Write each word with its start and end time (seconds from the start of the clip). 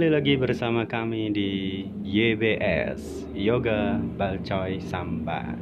Kembali 0.00 0.16
lagi 0.16 0.34
bersama 0.40 0.88
kami 0.88 1.28
di 1.28 1.84
YBS 2.08 3.28
Yoga 3.36 4.00
Balcoy 4.00 4.80
Samba. 4.80 5.52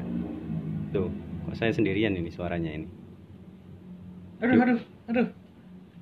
Tuh, 0.95 1.11
kok 1.43 1.59
saya 1.59 1.75
sendirian 1.75 2.15
ini 2.15 2.31
suaranya 2.31 2.71
ini. 2.71 2.87
Aduh, 4.39 4.63
aduh, 4.63 4.81
aduh. 5.11 5.29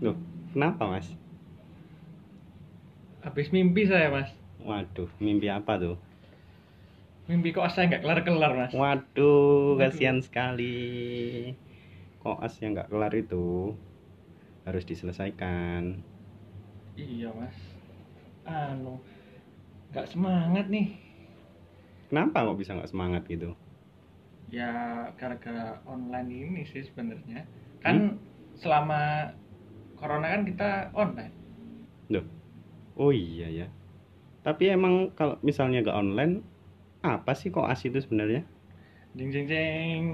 Loh, 0.05 0.17
kenapa 0.53 0.85
mas? 0.85 1.09
Habis 3.25 3.49
mimpi 3.57 3.89
saya, 3.89 4.13
Mas. 4.13 4.29
Waduh, 4.61 5.09
mimpi 5.17 5.49
apa 5.49 5.81
tuh? 5.81 5.97
Mimpi 7.33 7.57
kok 7.57 7.73
saya 7.73 7.89
nggak 7.89 8.05
kelar-kelar, 8.05 8.53
Mas. 8.53 8.73
Waduh, 8.77 9.81
Waduh. 9.81 9.97
kasihan 9.97 10.21
sekali. 10.21 11.57
Koas 12.21 12.53
yang 12.61 12.77
nggak 12.77 12.93
kelar 12.93 13.17
itu 13.17 13.73
harus 14.69 14.85
diselesaikan. 14.85 16.05
Iya, 17.01 17.33
Mas. 17.33 17.76
Anu, 18.47 19.03
nggak 19.91 20.07
semangat 20.07 20.71
nih. 20.71 20.95
Kenapa 22.07 22.47
kok 22.47 22.59
bisa 22.63 22.79
nggak 22.79 22.91
semangat 22.95 23.23
gitu? 23.27 23.59
Ya, 24.47 25.11
gara-gara 25.19 25.83
online 25.91 26.31
ini 26.31 26.63
sih 26.63 26.87
sebenarnya. 26.87 27.43
Kan 27.83 28.23
selama 28.55 29.35
corona 29.99 30.31
kan 30.31 30.47
kita 30.47 30.95
online. 30.95 31.35
Loh, 32.07 32.23
oh 32.95 33.11
iya 33.11 33.51
ya. 33.51 33.67
Tapi 34.47 34.71
emang 34.71 35.11
kalau 35.19 35.43
misalnya 35.43 35.83
nggak 35.83 35.99
online, 35.99 36.35
apa 37.03 37.35
sih 37.35 37.51
koas 37.51 37.83
itu 37.83 37.99
sebenarnya? 37.99 38.47
Jeng 39.19 39.35
jeng 39.35 39.47
jeng. 39.51 40.05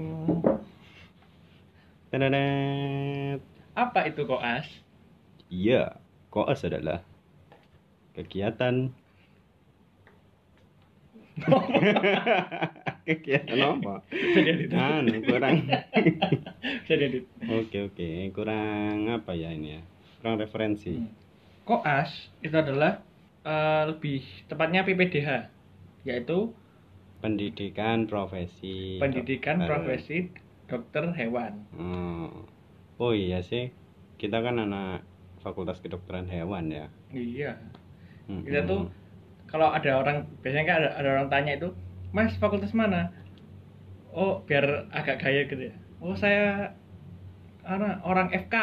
Tenenet. 2.09 3.45
Apa 3.77 4.09
itu 4.09 4.25
koas? 4.25 4.65
Iya, 5.53 6.01
koas 6.33 6.65
adalah 6.65 7.05
kegiatan 8.13 8.93
kegiatan 13.09 13.57
apa? 13.57 14.05
Anu 14.69 15.17
kurang. 15.25 15.65
Oke 17.57 17.77
oke, 17.83 18.09
kurang 18.31 19.09
apa 19.09 19.33
ya 19.33 19.49
ini 19.49 19.79
ya? 19.79 19.81
Kurang 20.21 20.37
referensi. 20.37 20.93
Hmm. 20.93 21.09
Koas 21.65 22.11
itu 22.45 22.53
adalah 22.53 23.01
eh, 23.41 23.83
lebih 23.89 24.21
tepatnya 24.45 24.85
PPDH, 24.85 25.49
yaitu 26.05 26.53
Pendidikan 27.23 28.03
profesi. 28.05 28.99
pendidikan 28.99 29.63
dokter. 29.63 29.69
profesi 29.71 30.17
dokter 30.67 31.03
hewan. 31.15 31.53
Oh. 31.79 32.45
oh 32.99 33.13
iya 33.15 33.39
sih, 33.39 33.71
kita 34.19 34.43
kan 34.43 34.59
anak 34.59 35.07
Fakultas 35.39 35.79
Kedokteran 35.79 36.27
Hewan 36.27 36.67
ya. 36.71 36.87
Iya. 37.11 37.55
Mm-mm. 38.29 38.43
Kita 38.47 38.59
tuh 38.65 38.81
kalau 39.49 39.69
ada 39.69 39.91
orang 40.01 40.25
biasanya 40.41 40.65
kan 40.65 40.75
ada, 40.81 40.89
ada 40.97 41.09
orang 41.19 41.27
tanya 41.29 41.51
itu, 41.59 41.69
Mas 42.15 42.33
fakultas 42.39 42.73
mana? 42.73 43.11
Oh 44.13 44.41
biar 44.45 44.89
agak 44.93 45.21
gaya 45.21 45.45
gitu 45.49 45.69
ya. 45.69 45.75
Oh 46.01 46.13
saya 46.13 46.73
ana- 47.65 48.01
orang 48.05 48.29
FK. 48.33 48.55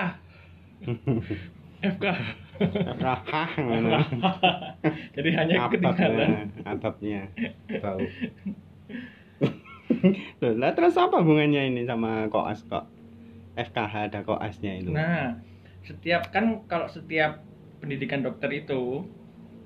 FK. 1.80 2.04
Rahah? 3.00 3.48
Jadi 5.16 5.30
hanya 5.32 5.66
ketinggalan. 5.72 6.52
Atapnya. 6.62 7.26
Loh, 10.40 10.54
lah 10.56 10.72
terus 10.72 10.94
apa 10.96 11.20
hubungannya 11.20 11.66
ini 11.72 11.82
sama 11.84 12.30
koas 12.30 12.62
kok? 12.64 12.86
FKH 13.58 13.94
ada 14.12 14.20
koasnya 14.24 14.80
itu. 14.80 14.88
Nah, 14.94 15.36
setiap 15.84 16.30
kan 16.30 16.64
kalau 16.70 16.86
setiap 16.86 17.42
pendidikan 17.82 18.22
dokter 18.22 18.48
itu 18.54 19.04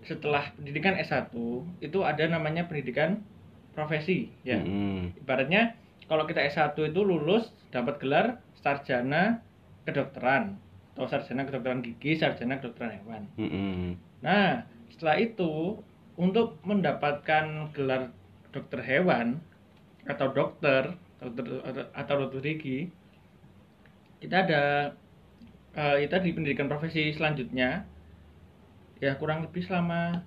setelah 0.05 0.53
pendidikan 0.57 0.97
S1 1.01 1.33
itu 1.81 1.99
ada 2.05 2.25
namanya 2.29 2.69
pendidikan 2.69 3.25
profesi 3.73 4.31
ya. 4.47 4.61
Mm-mm. 4.61 5.17
Ibaratnya 5.25 5.75
kalau 6.07 6.29
kita 6.29 6.45
S1 6.45 6.77
itu 6.79 7.01
lulus 7.01 7.49
dapat 7.73 7.99
gelar 7.99 8.27
sarjana 8.61 9.41
kedokteran 9.89 10.57
atau 10.95 11.11
sarjana 11.11 11.43
kedokteran 11.49 11.83
gigi, 11.83 12.17
sarjana 12.17 12.61
kedokteran 12.63 13.03
hewan. 13.03 13.23
Mm-mm. 13.41 13.99
Nah, 14.23 14.63
setelah 14.95 15.19
itu 15.19 15.83
untuk 16.15 16.63
mendapatkan 16.63 17.75
gelar 17.75 18.15
dokter 18.55 18.81
hewan 18.87 19.43
atau 20.07 20.31
dokter 20.31 20.95
dokter 21.19 21.45
atau 21.97 22.15
dokter 22.23 22.41
gigi 22.55 22.93
kita 24.23 24.47
ada 24.47 24.63
eh, 25.75 25.97
kita 26.07 26.23
di 26.23 26.31
pendidikan 26.31 26.71
profesi 26.71 27.11
selanjutnya 27.17 27.83
ya 28.99 29.15
kurang 29.17 29.43
lebih 29.43 29.63
selama 29.63 30.23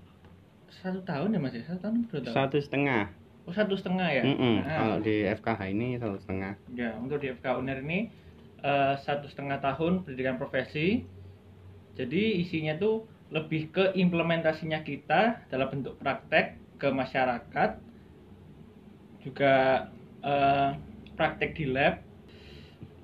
satu 0.70 1.00
tahun 1.04 1.36
ya 1.36 1.40
mas 1.40 1.56
ya 1.56 1.64
satu 1.66 1.80
tahun 1.88 1.96
dua 2.08 2.20
tahun 2.22 2.36
Satu 2.36 2.58
setengah. 2.60 3.04
oh 3.48 3.54
satu 3.56 3.74
setengah 3.80 4.08
ya 4.12 4.24
Mm-mm. 4.28 4.56
Nah, 4.62 4.76
Kalau 4.78 4.98
di 5.00 5.16
FKH 5.24 5.62
ini 5.72 5.88
satu 5.96 6.18
setengah. 6.20 6.54
Ya, 6.76 6.92
untuk 7.00 7.24
di 7.24 7.32
FK 7.32 7.46
UNER 7.56 7.80
ini 7.82 8.12
eh, 8.60 8.94
satu 9.00 9.26
setengah 9.26 9.64
tahun 9.64 10.04
pendidikan 10.04 10.36
profesi. 10.36 11.08
Jadi 11.96 12.44
isinya 12.44 12.76
tuh 12.76 13.08
lebih 13.32 13.72
ke 13.72 13.96
implementasinya 13.96 14.84
kita 14.84 15.48
dalam 15.48 15.68
bentuk 15.72 15.96
praktek 15.98 16.60
ke 16.78 16.92
masyarakat, 16.92 17.70
juga 19.24 19.88
eh, 20.22 20.70
praktek 21.16 21.56
di 21.56 21.66
lab. 21.72 22.04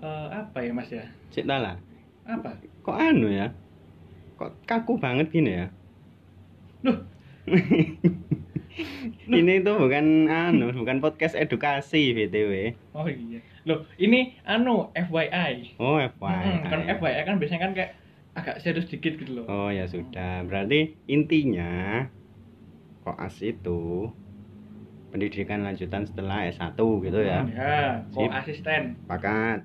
Eh, 0.03 0.27
apa 0.29 0.57
ya 0.59 0.71
mas 0.75 0.91
ya? 0.91 1.07
Cik 1.31 1.47
lah. 1.47 1.79
Apa? 2.27 2.59
Kok 2.83 2.97
anu 2.99 3.31
ya? 3.31 3.47
Kok 4.43 4.67
kaku 4.67 4.99
banget 4.99 5.31
gini 5.31 5.55
ya? 5.55 5.71
Loh. 6.83 6.99
ini 9.31 9.63
tuh 9.63 9.79
bukan 9.79 10.27
anu, 10.27 10.75
bukan 10.75 10.99
podcast 10.99 11.39
edukasi 11.39 12.11
BTW. 12.11 12.75
Oh 12.91 13.07
iya. 13.07 13.39
Loh, 13.63 13.87
ini 13.95 14.35
anu 14.43 14.91
FYI. 14.91 15.79
Oh, 15.79 15.95
Hmm, 15.95 16.11
FYI. 16.11 16.67
kan 16.67 16.79
FYI 16.99 17.21
kan 17.23 17.35
biasanya 17.39 17.61
kan 17.61 17.71
kayak 17.71 17.91
agak 18.35 18.59
serius 18.59 18.91
dikit 18.91 19.15
gitu 19.15 19.31
loh. 19.39 19.45
Oh 19.47 19.71
ya 19.71 19.87
sudah, 19.87 20.43
berarti 20.43 20.99
intinya 21.07 22.03
koas 23.07 23.39
itu 23.39 24.11
pendidikan 25.07 25.63
lanjutan 25.63 26.03
setelah 26.03 26.43
S1 26.51 26.75
gitu 26.75 27.19
ya. 27.23 27.47
Ya, 27.47 28.03
kok 28.11 28.27
Sip. 28.27 28.31
asisten. 28.35 28.81
Pakat. 29.07 29.63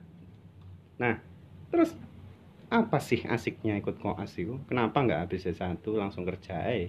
Nah, 1.03 1.19
terus 1.75 1.99
apa 2.77 2.97
sih 3.09 3.21
asiknya 3.34 3.73
ikut 3.81 3.97
koas 4.03 4.33
itu? 4.41 4.53
Kenapa 4.69 4.97
nggak 5.05 5.21
habis 5.23 5.43
S1 5.56 5.91
langsung 6.01 6.25
kerja 6.29 6.53
eh? 6.75 6.83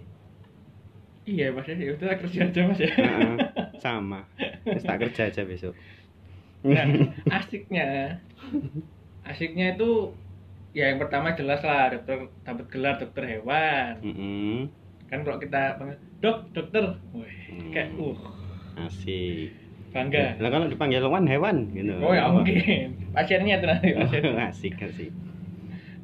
Iya, 1.29 1.44
Mas 1.56 1.66
ya. 1.69 1.73
Ya 1.85 1.90
udah 1.95 2.09
kerja 2.22 2.40
aja, 2.47 2.59
Mas 2.67 2.79
ya. 2.85 2.90
Heeh, 3.00 3.29
sama. 3.84 4.17
Terus 4.69 4.84
tak 4.88 4.97
kerja 5.01 5.22
aja 5.29 5.41
besok. 5.51 5.73
Nah, 6.73 6.88
asiknya 7.29 7.81
asiknya 9.29 9.66
itu 9.73 9.84
ya 10.78 10.84
yang 10.90 11.00
pertama 11.03 11.29
jelas 11.40 11.59
lah 11.69 11.81
dokter 11.94 12.16
dapat 12.47 12.66
gelar 12.73 12.96
dokter 13.01 13.23
hewan 13.34 13.94
Mm-mm. 14.03 14.73
kan 15.09 15.19
kalau 15.25 15.40
kita 15.44 15.57
dok 16.22 16.38
dokter 16.56 16.84
wih 17.16 17.35
Hmm. 17.50 17.73
kayak 17.73 17.88
uh 18.01 18.17
Asik. 18.79 19.50
bangga 19.94 20.41
Lah 20.41 20.50
kalau 20.53 20.67
dipanggil 20.73 21.01
hewan 21.06 21.25
hewan 21.34 21.57
gitu. 21.78 21.94
oh 22.01 22.11
ya 22.17 22.23
mungkin 22.35 22.56
pasiennya 23.16 23.53
itu 23.57 23.66
nanti 23.72 23.88
pasien 24.00 24.23
asik 24.47 24.75
asik. 24.88 25.11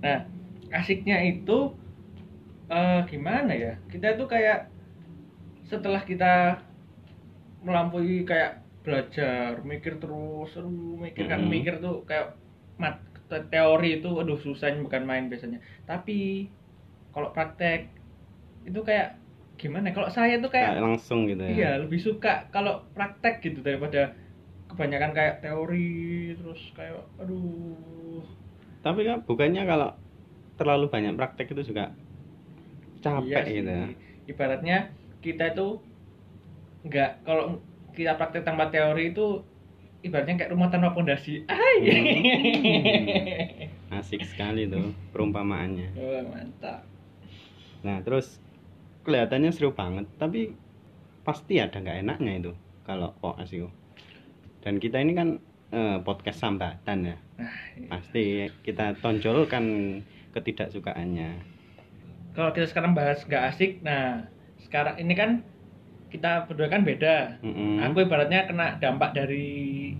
Nah 0.05 0.19
asiknya 0.79 1.17
itu 1.31 1.57
eh 2.77 2.99
gimana 3.11 3.51
ya 3.63 3.71
kita 3.91 4.07
tuh 4.19 4.27
kayak 4.33 4.57
setelah 5.69 6.01
kita 6.05 6.61
melampaui 7.65 8.15
kayak 8.29 8.51
belajar 8.85 9.51
mikir 9.71 9.93
terus 10.01 10.49
aduh 10.59 10.95
mikir 11.05 11.25
kan 11.31 11.41
Mm-mm. 11.41 11.49
mikir 11.53 11.73
tuh 11.85 12.05
kayak 12.09 12.27
mat 12.81 12.95
te- 13.29 13.47
teori 13.53 13.89
itu 13.97 14.09
aduh 14.21 14.37
susah 14.45 14.69
bukan 14.85 15.03
main 15.09 15.25
biasanya 15.31 15.59
tapi 15.89 16.45
kalau 17.13 17.29
praktek 17.35 17.79
itu 18.69 18.79
kayak 18.89 19.07
gimana 19.61 19.87
kalau 19.95 20.09
saya 20.17 20.35
tuh 20.43 20.51
Kayak 20.59 20.75
kayak 20.75 20.83
langsung 20.83 21.19
gitu 21.31 21.43
ya. 21.53 21.55
iya 21.55 21.69
lebih 21.83 21.99
suka 22.07 22.29
kalau 22.53 22.73
praktek 22.95 23.33
gitu 23.45 23.59
daripada 23.67 24.13
kebanyakan 24.69 25.11
kayak 25.17 25.35
teori 25.43 25.89
terus 26.39 26.61
kayak 26.77 27.01
aduh 27.21 28.23
Tapi 28.85 29.01
kan 29.01 29.25
bukannya 29.25 29.65
kalau 29.65 29.89
terlalu 30.61 30.85
banyak 30.93 31.17
praktek 31.17 31.57
itu 31.57 31.73
juga 31.73 31.89
capek 33.01 33.25
Iya 33.33 33.41
sih. 33.41 33.55
gitu 33.57 33.71
ya. 33.73 33.85
Ibaratnya 34.29 34.77
kita 35.25 35.57
itu 35.57 35.81
nggak 36.85 37.25
kalau 37.25 37.57
kita 37.97 38.13
praktek 38.13 38.45
tanpa 38.45 38.69
teori 38.69 39.09
itu 39.09 39.41
ibaratnya 40.05 40.37
kayak 40.37 40.53
rumah 40.53 40.69
tanpa 40.69 40.93
pondasi. 40.93 41.41
Hmm. 41.49 41.57
Asik 43.97 44.21
sekali 44.21 44.69
tuh 44.69 44.93
perumpamaannya. 45.09 45.97
Oh, 45.97 46.21
mantap. 46.29 46.85
Nah, 47.81 48.01
terus 48.05 48.37
kelihatannya 49.01 49.49
seru 49.53 49.73
banget, 49.73 50.05
tapi 50.17 50.53
pasti 51.25 51.57
ada 51.57 51.81
nggak 51.81 52.05
enaknya 52.05 52.33
itu 52.37 52.51
kalau 52.85 53.13
koas 53.17 53.49
itu. 53.49 53.69
Dan 54.61 54.77
kita 54.77 55.01
ini 55.01 55.13
kan 55.13 55.41
eh, 55.69 55.97
podcast 56.01 56.39
sambatan 56.39 56.97
ya. 57.05 57.17
Nah, 57.35 57.51
Pasti 57.89 58.23
kita 58.61 58.95
tonjolkan 58.99 59.65
ketidaksukaannya. 60.31 61.29
kalau 62.31 62.51
kita 62.51 62.67
sekarang 62.67 62.91
bahas 62.91 63.23
nggak 63.23 63.43
asik 63.47 63.79
nah 63.79 64.27
sekarang 64.59 64.99
ini 64.99 65.15
kan 65.15 65.39
kita 66.11 66.43
berdua 66.43 66.67
kan 66.67 66.83
beda 66.83 67.39
Mm-mm. 67.39 67.79
aku 67.79 68.03
ibaratnya 68.03 68.43
kena 68.43 68.75
dampak 68.75 69.15
dari 69.15 69.95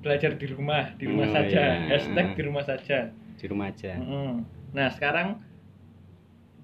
belajar 0.00 0.40
di 0.40 0.48
rumah 0.48 0.96
di 0.96 1.04
rumah 1.04 1.28
Oh, 1.28 1.32
saja 1.36 1.60
iya. 1.76 1.92
hashtag 1.92 2.32
di 2.32 2.42
rumah 2.42 2.64
saja 2.64 3.12
di 3.36 3.44
rumah 3.44 3.68
aja 3.68 4.00
Mm-mm. 4.00 4.48
nah 4.72 4.88
sekarang 4.88 5.44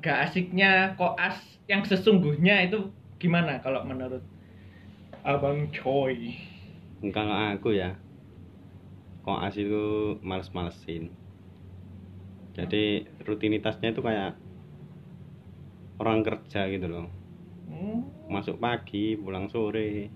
nggak 0.00 0.18
asiknya 0.24 0.96
koas 0.96 1.36
yang 1.68 1.84
sesungguhnya 1.84 2.64
itu 2.64 2.88
gimana 3.20 3.60
kalau 3.60 3.84
menurut 3.84 4.24
abang 5.20 5.68
Choi 5.68 6.32
kalau 7.12 7.37
aku 7.52 7.76
ya 7.76 7.96
koas 9.26 9.58
itu 9.58 10.16
males-malesin. 10.22 11.10
Jadi 12.56 13.04
rutinitasnya 13.26 13.93
itu 13.93 14.00
kayak 14.00 14.38
orang 16.00 16.25
kerja 16.25 16.70
gitu 16.72 16.87
loh. 16.88 17.10
Hmm, 17.69 18.06
masuk 18.31 18.56
pagi 18.62 19.19
pulang 19.19 19.50
sore. 19.50 20.08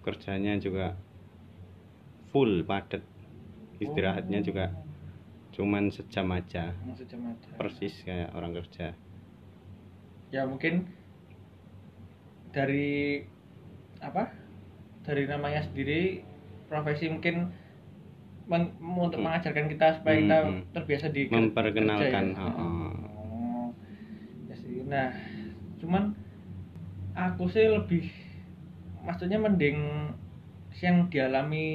Kerjanya 0.00 0.56
juga 0.62 0.94
full 2.30 2.62
padat. 2.62 3.02
Istirahatnya 3.82 4.40
oh. 4.40 4.46
juga 4.46 4.64
cuman 5.52 5.92
sejam 5.92 6.30
aja. 6.32 6.72
persis 7.58 7.92
kayak 8.06 8.32
orang 8.32 8.56
kerja. 8.56 8.96
Ya 10.32 10.48
mungkin 10.48 10.88
dari 12.54 13.20
apa 14.00 14.45
dari 15.06 15.24
namanya 15.32 15.60
sendiri 15.66 16.22
profesi 16.70 17.06
mungkin 17.14 17.36
men- 18.50 18.74
untuk 19.06 19.18
Hmm. 19.18 19.26
mengajarkan 19.26 19.66
kita 19.72 19.86
supaya 19.98 20.16
kita 20.22 20.36
Hmm, 20.42 20.50
hmm. 20.50 20.62
terbiasa 20.74 21.06
di 21.16 21.22
Memperkenalkan, 21.26 22.24
kerja 22.34 22.46
ya. 22.46 22.52
Oh, 22.62 23.68
sih. 24.62 24.82
nah 24.86 25.10
cuman 25.82 26.14
aku 27.16 27.44
sih 27.50 27.66
lebih 27.66 28.04
maksudnya 29.06 29.38
mending 29.38 29.78
yang 30.82 31.08
dialami 31.08 31.66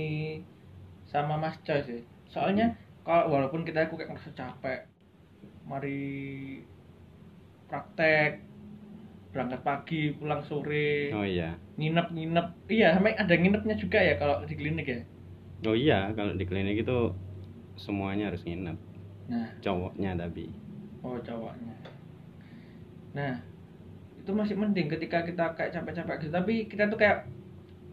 sama 1.11 1.35
Mas 1.41 1.57
Coy 1.65 1.79
sih 1.87 2.01
soalnya 2.33 2.65
kalau 3.05 3.25
walaupun 3.33 3.61
kita 3.67 3.85
aku 3.85 3.99
kayak 3.99 4.09
ngerasa 4.15 4.31
capek 4.39 4.79
mari 5.69 5.99
praktek 7.69 8.31
berangkat 9.31 9.61
pagi 9.63 10.01
pulang 10.19 10.43
sore 10.43 11.11
oh 11.15 11.25
iya 11.25 11.55
nginep 11.81 12.07
nginep. 12.13 12.47
Iya 12.69 12.87
sampai 12.93 13.17
ada 13.17 13.33
nginepnya 13.33 13.75
juga 13.81 13.97
ya 13.97 14.13
kalau 14.21 14.45
di 14.45 14.53
klinik 14.53 14.85
ya? 14.85 14.99
Oh 15.65 15.73
iya 15.73 16.13
kalau 16.13 16.37
di 16.37 16.45
klinik 16.45 16.85
itu 16.85 17.17
semuanya 17.81 18.29
harus 18.29 18.45
nginep. 18.45 18.77
Nah. 19.33 19.49
Cowoknya 19.65 20.13
tapi 20.13 20.53
oh 21.01 21.17
cowoknya. 21.17 21.75
Nah 23.17 23.41
itu 24.21 24.31
masih 24.37 24.53
mending 24.53 24.85
ketika 24.85 25.25
kita 25.25 25.57
kayak 25.57 25.73
capek-capek 25.73 26.15
gitu. 26.21 26.31
Tapi 26.31 26.53
kita 26.69 26.85
tuh 26.85 27.01
kayak 27.01 27.25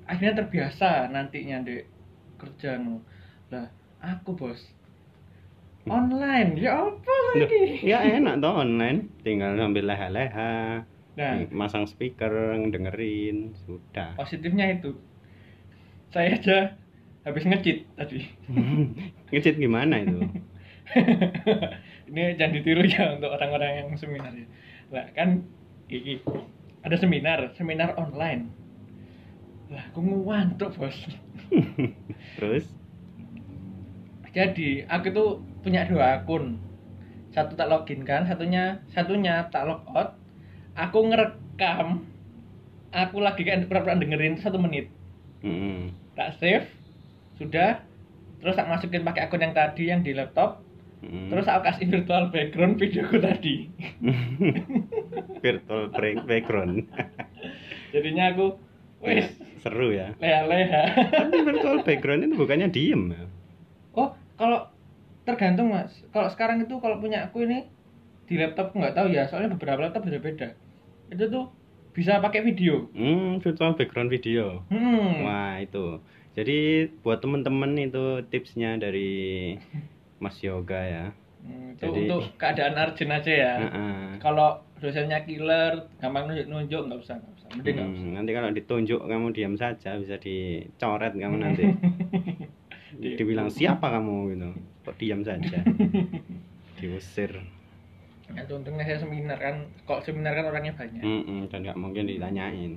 akhirnya 0.04 0.44
terbiasa 0.44 1.08
nantinya 1.08 1.64
dek 1.64 1.88
kerja 2.36 2.76
nu 2.76 3.00
lah 3.48 3.72
aku 4.04 4.36
bos 4.36 4.60
online. 5.88 6.60
Ya 6.60 6.76
apa 6.76 7.14
lagi? 7.32 7.80
Ya 7.80 8.04
enak 8.04 8.44
toh 8.44 8.60
online. 8.60 9.08
Tinggal 9.24 9.56
sambil 9.56 9.88
leha-leha 9.88 10.84
nah. 11.18 11.42
Masang 11.50 11.90
speaker 11.90 12.30
dengerin 12.70 13.58
sudah. 13.66 14.14
Positifnya 14.14 14.70
itu. 14.78 14.94
Saya 16.14 16.38
aja 16.38 16.58
habis 17.26 17.44
ngecit 17.44 17.84
tadi. 17.98 18.24
Ngecit 19.34 19.58
gimana 19.58 20.00
itu? 20.00 20.24
Ini 22.08 22.40
jangan 22.40 22.54
ditiru 22.56 22.82
ya 22.88 23.18
untuk 23.18 23.28
orang-orang 23.34 23.84
yang 23.84 23.88
seminar 24.00 24.32
ya. 24.32 24.46
Lah 24.88 25.04
kan 25.12 25.44
iki 25.92 26.24
ada 26.80 26.96
seminar 26.96 27.52
seminar 27.58 27.92
online. 28.00 28.48
Lah 29.68 29.84
aku 29.92 30.00
ngantuk 30.00 30.72
bos. 30.80 30.96
Terus? 32.40 32.64
Jadi 34.32 34.86
aku 34.88 35.06
tuh 35.12 35.30
punya 35.60 35.84
dua 35.84 36.22
akun. 36.22 36.56
Satu 37.28 37.52
tak 37.52 37.68
login 37.68 38.08
kan 38.08 38.24
satunya 38.24 38.80
satunya 38.88 39.44
tak 39.52 39.68
log 39.68 39.84
out 39.92 40.16
aku 40.78 40.98
ngerekam. 41.10 42.06
Aku 42.88 43.20
lagi 43.20 43.44
kan 43.44 43.68
pura-pura 43.68 43.98
dengerin 43.98 44.40
satu 44.40 44.56
menit. 44.56 44.88
Mm-mm. 45.42 45.92
tak 46.18 46.38
save. 46.40 46.66
Sudah. 47.36 47.82
Terus 48.38 48.54
tak 48.54 48.70
masukin 48.70 49.02
pakai 49.02 49.26
akun 49.26 49.42
yang 49.42 49.54
tadi 49.54 49.90
yang 49.90 50.00
di 50.06 50.14
laptop. 50.14 50.62
Mm-mm. 50.98 51.30
terus 51.30 51.46
aku 51.46 51.62
kasih 51.62 51.86
virtual 51.90 52.30
background 52.34 52.74
videoku 52.78 53.22
tadi. 53.22 53.70
Virtual 55.44 55.94
background. 56.26 56.90
Jadinya 57.94 58.34
aku 58.34 58.58
wes 58.98 59.30
seru 59.62 59.94
ya. 59.94 60.18
Leha-leha. 60.18 60.98
Tapi 61.06 61.38
virtual 61.46 61.86
background 61.86 62.26
itu 62.26 62.34
bukannya 62.34 62.66
diem 62.74 63.14
ya? 63.14 63.24
Oh 63.94 64.10
kalau 64.34 64.66
tergantung 65.22 65.70
mas. 65.70 65.94
Kalau 66.10 66.26
sekarang 66.34 66.66
itu 66.66 66.74
kalau 66.82 66.98
punya 66.98 67.30
aku 67.30 67.46
ini 67.46 67.70
di 68.26 68.34
laptop 68.34 68.74
nggak 68.74 68.98
tahu 68.98 69.14
ya. 69.14 69.30
Soalnya 69.30 69.54
beberapa 69.54 69.86
laptop 69.86 70.02
beda-beda 70.02 70.58
itu 71.08 71.24
tuh 71.26 71.44
bisa 71.90 72.18
pakai 72.18 72.40
video. 72.42 72.86
Hmm 72.92 73.38
virtual 73.38 73.74
background 73.74 74.08
video. 74.08 74.62
Hmm. 74.68 75.24
Wah 75.24 75.58
itu. 75.58 75.98
Jadi 76.32 76.58
buat 77.02 77.18
temen-temen 77.18 77.74
itu 77.80 78.04
tipsnya 78.26 78.76
dari 78.76 79.56
Mas 80.16 80.38
Yoga 80.38 80.78
ya. 80.78 81.06
Hmm, 81.38 81.72
itu 81.72 81.82
Jadi- 81.82 82.06
untuk 82.06 82.22
keadaan 82.34 82.74
urgent 82.76 83.12
aja 83.12 83.32
ya. 83.32 83.54
Heeh. 83.60 84.18
kalau 84.18 84.48
dosennya 84.78 85.22
killer 85.22 85.90
gampang 85.98 86.26
nunjuk-nunjuk 86.26 86.82
nggak 86.86 87.00
usah 87.00 87.14
nggak 87.16 87.34
usah. 87.34 87.48
Mending 87.52 87.74
nggak 87.74 87.88
usah. 87.88 87.98
Hmm, 88.00 88.14
nanti 88.14 88.30
kalau 88.30 88.50
ditunjuk 88.52 89.00
kamu 89.00 89.26
diam 89.32 89.54
saja 89.54 89.90
bisa 89.96 90.14
dicoret 90.16 91.12
kamu 91.12 91.36
nanti. 91.36 91.64
Di- 92.94 93.14
dibilang 93.18 93.50
siapa 93.50 93.90
kamu? 93.90 94.16
gitu. 94.32 94.48
Kok 94.84 94.96
diam 94.96 95.20
saja? 95.22 95.58
Diusir 96.78 97.42
ya 98.36 98.42
untungnya 98.52 98.84
saya 98.84 98.98
seminar 99.00 99.38
kan 99.40 99.56
kok 99.88 100.04
seminar 100.04 100.36
kan 100.36 100.44
orangnya 100.52 100.72
banyak. 100.76 101.00
Mm-mm, 101.00 101.48
dan 101.48 101.64
nggak 101.64 101.78
mungkin 101.80 102.04
ditanyain. 102.04 102.72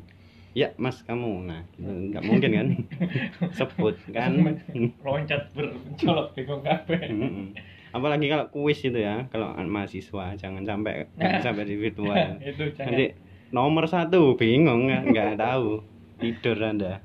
Ya 0.51 0.75
mas 0.75 0.99
kamu? 1.03 1.47
Nah 1.47 1.63
gitu. 1.75 1.87
Nggak 1.87 2.23
mungkin 2.27 2.51
kan? 2.51 2.67
Sebut 3.57 3.95
kan? 4.11 4.31
Loncat 5.05 5.51
bercolok 5.55 6.27
bingung 6.35 6.61
kabeh. 6.63 7.01
Mm-mm. 7.11 7.47
apalagi 7.91 8.31
kalau 8.31 8.47
kuis 8.55 8.79
itu 8.87 9.03
ya 9.03 9.27
kalau 9.27 9.51
mahasiswa 9.67 10.31
jangan 10.39 10.63
sampai 10.63 11.11
jangan 11.19 11.43
sampai 11.43 11.67
di 11.67 11.75
virtual. 11.75 12.15
Itu 12.39 12.71
jangan. 12.71 12.87
Nanti 12.87 13.05
nomor 13.51 13.83
satu 13.91 14.39
bingung 14.39 14.87
nggak 14.87 15.11
nggak 15.11 15.31
tahu. 15.35 15.83
Tidur 16.15 16.55
anda. 16.63 17.03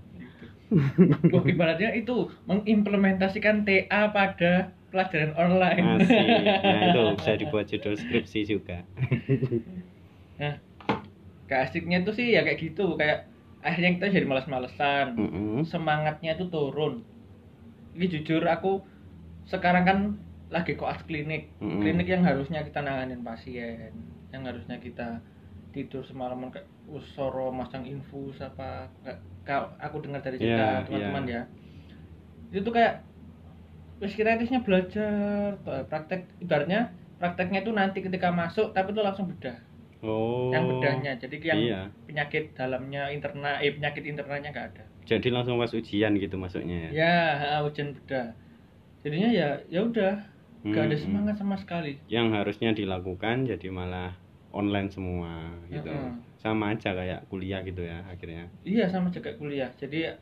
Oh, 1.34 1.42
ibaratnya 1.46 1.94
itu 1.94 2.26
mengimplementasikan 2.50 3.62
TA 3.62 4.10
pada 4.10 4.74
pelajaran 4.96 5.32
online. 5.36 5.84
masih 6.00 6.26
nah 6.64 6.80
itu 6.88 7.02
bisa 7.20 7.32
dibuat 7.36 7.68
judul 7.68 7.94
skripsi 8.00 8.40
juga 8.48 8.80
Nah, 10.36 10.60
keasiknya 11.48 12.04
itu 12.04 12.12
sih 12.12 12.36
ya 12.36 12.44
kayak 12.44 12.60
gitu, 12.60 12.92
kayak 13.00 13.24
akhirnya 13.64 13.96
kita 13.96 14.20
jadi 14.20 14.26
malas-malesan. 14.28 15.16
Mm-mm. 15.16 15.64
Semangatnya 15.64 16.36
itu 16.36 16.52
turun. 16.52 17.00
Ini 17.96 18.04
jujur 18.04 18.44
aku 18.44 18.84
sekarang 19.48 19.88
kan 19.88 19.98
lagi 20.52 20.76
koas 20.76 21.00
klinik. 21.08 21.48
Mm-mm. 21.56 21.80
Klinik 21.80 22.04
yang 22.04 22.20
harusnya 22.20 22.60
kita 22.68 22.84
nanganin 22.84 23.24
pasien, 23.24 23.96
yang 24.28 24.44
harusnya 24.44 24.76
kita 24.76 25.24
tidur 25.72 26.04
semalaman 26.04 26.52
kayak 26.52 26.68
usoro 26.88 27.52
masang 27.52 27.84
infus 27.84 28.40
apa 28.40 28.88
kayak 29.04 29.20
kalau 29.44 29.68
aku 29.76 30.00
dengar 30.00 30.24
dari 30.24 30.40
cerita 30.40 30.64
Iya, 30.64 30.84
teman-teman 30.88 31.24
iya. 31.28 31.42
ya 31.42 31.42
itu 32.48 32.60
tuh 32.62 32.72
kayak 32.72 33.02
wis 33.96 34.12
kita 34.12 34.36
intinya 34.36 34.60
belajar 34.60 35.56
praktek 35.88 36.28
ibaratnya 36.44 36.92
prakteknya 37.16 37.64
itu 37.64 37.72
nanti 37.72 38.04
ketika 38.04 38.28
masuk 38.28 38.76
tapi 38.76 38.92
itu 38.92 39.00
langsung 39.00 39.32
bedah. 39.32 39.56
Oh. 40.04 40.52
Yang 40.52 40.64
bedahnya 40.76 41.12
jadi 41.16 41.36
yang 41.40 41.60
iya. 41.60 41.82
penyakit 42.04 42.52
dalamnya 42.52 43.08
interna 43.08 43.56
eh 43.64 43.72
penyakit 43.72 44.04
internalnya 44.04 44.52
nggak 44.52 44.66
ada. 44.76 44.84
Jadi 45.08 45.32
langsung 45.32 45.56
pas 45.56 45.72
ujian 45.72 46.12
gitu 46.20 46.36
masuknya 46.36 46.90
ya? 46.90 46.90
Ya 46.92 47.16
ujian 47.64 47.96
bedah. 47.96 48.36
Jadinya 49.00 49.30
ya 49.32 49.48
ya 49.72 49.80
udah 49.80 50.14
nggak 50.66 50.82
ada 50.92 50.96
Mm-mm. 50.98 51.04
semangat 51.08 51.34
sama 51.40 51.56
sekali. 51.56 51.96
Yang 52.12 52.26
harusnya 52.36 52.70
dilakukan 52.76 53.48
jadi 53.48 53.68
malah 53.72 54.12
online 54.52 54.92
semua 54.92 55.56
gitu. 55.72 55.88
Mm-mm. 55.88 56.20
sama 56.36 56.76
aja 56.76 56.92
kayak 56.92 57.26
kuliah 57.32 57.64
gitu 57.64 57.80
ya 57.80 58.04
akhirnya? 58.06 58.52
Iya 58.62 58.92
sama 58.92 59.08
juga 59.08 59.32
kuliah. 59.40 59.72
Jadi 59.80 60.12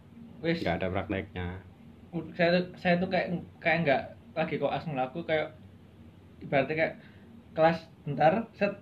wis. 0.47 0.63
Nggak 0.63 0.77
ada 0.79 0.89
prakteknya 0.95 1.49
saya 2.37 2.49
tuh 2.55 2.65
saya 2.79 2.95
tuh 3.03 3.09
kayak 3.11 3.27
kayak 3.59 3.79
nggak 3.83 4.03
lagi 4.35 4.57
koas 4.59 4.85
ngelaku 4.87 5.27
kayak 5.27 5.55
ibaratnya 6.43 6.75
kayak 6.75 6.95
kelas 7.55 7.79
bentar 8.05 8.51
set 8.55 8.79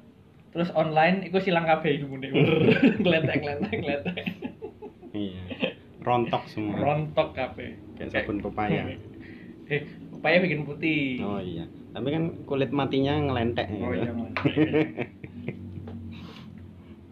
terus 0.52 0.68
online 0.76 1.24
iku 1.28 1.40
silang 1.40 1.64
kabeh 1.64 1.96
iku 1.96 2.08
muni 2.12 2.28
ngletek 3.00 3.40
ngletek 3.44 3.78
ngletek 3.80 4.26
iya. 5.16 5.72
Rontok 6.02 6.44
semua. 6.50 6.82
Rontok 6.82 7.30
kabeh. 7.32 7.78
Kayak 7.94 8.10
sabun 8.10 8.42
pepaya. 8.42 8.82
Eh 9.70 9.86
upaya 10.10 10.42
bikin 10.42 10.66
putih. 10.66 11.22
Oh 11.22 11.38
iya. 11.38 11.64
Tapi 11.94 12.08
kan 12.10 12.24
kulit 12.48 12.74
matinya 12.74 13.14
ngelentek 13.22 13.70
oh 13.70 13.94
gitu. 13.94 14.02
iya 14.02 14.12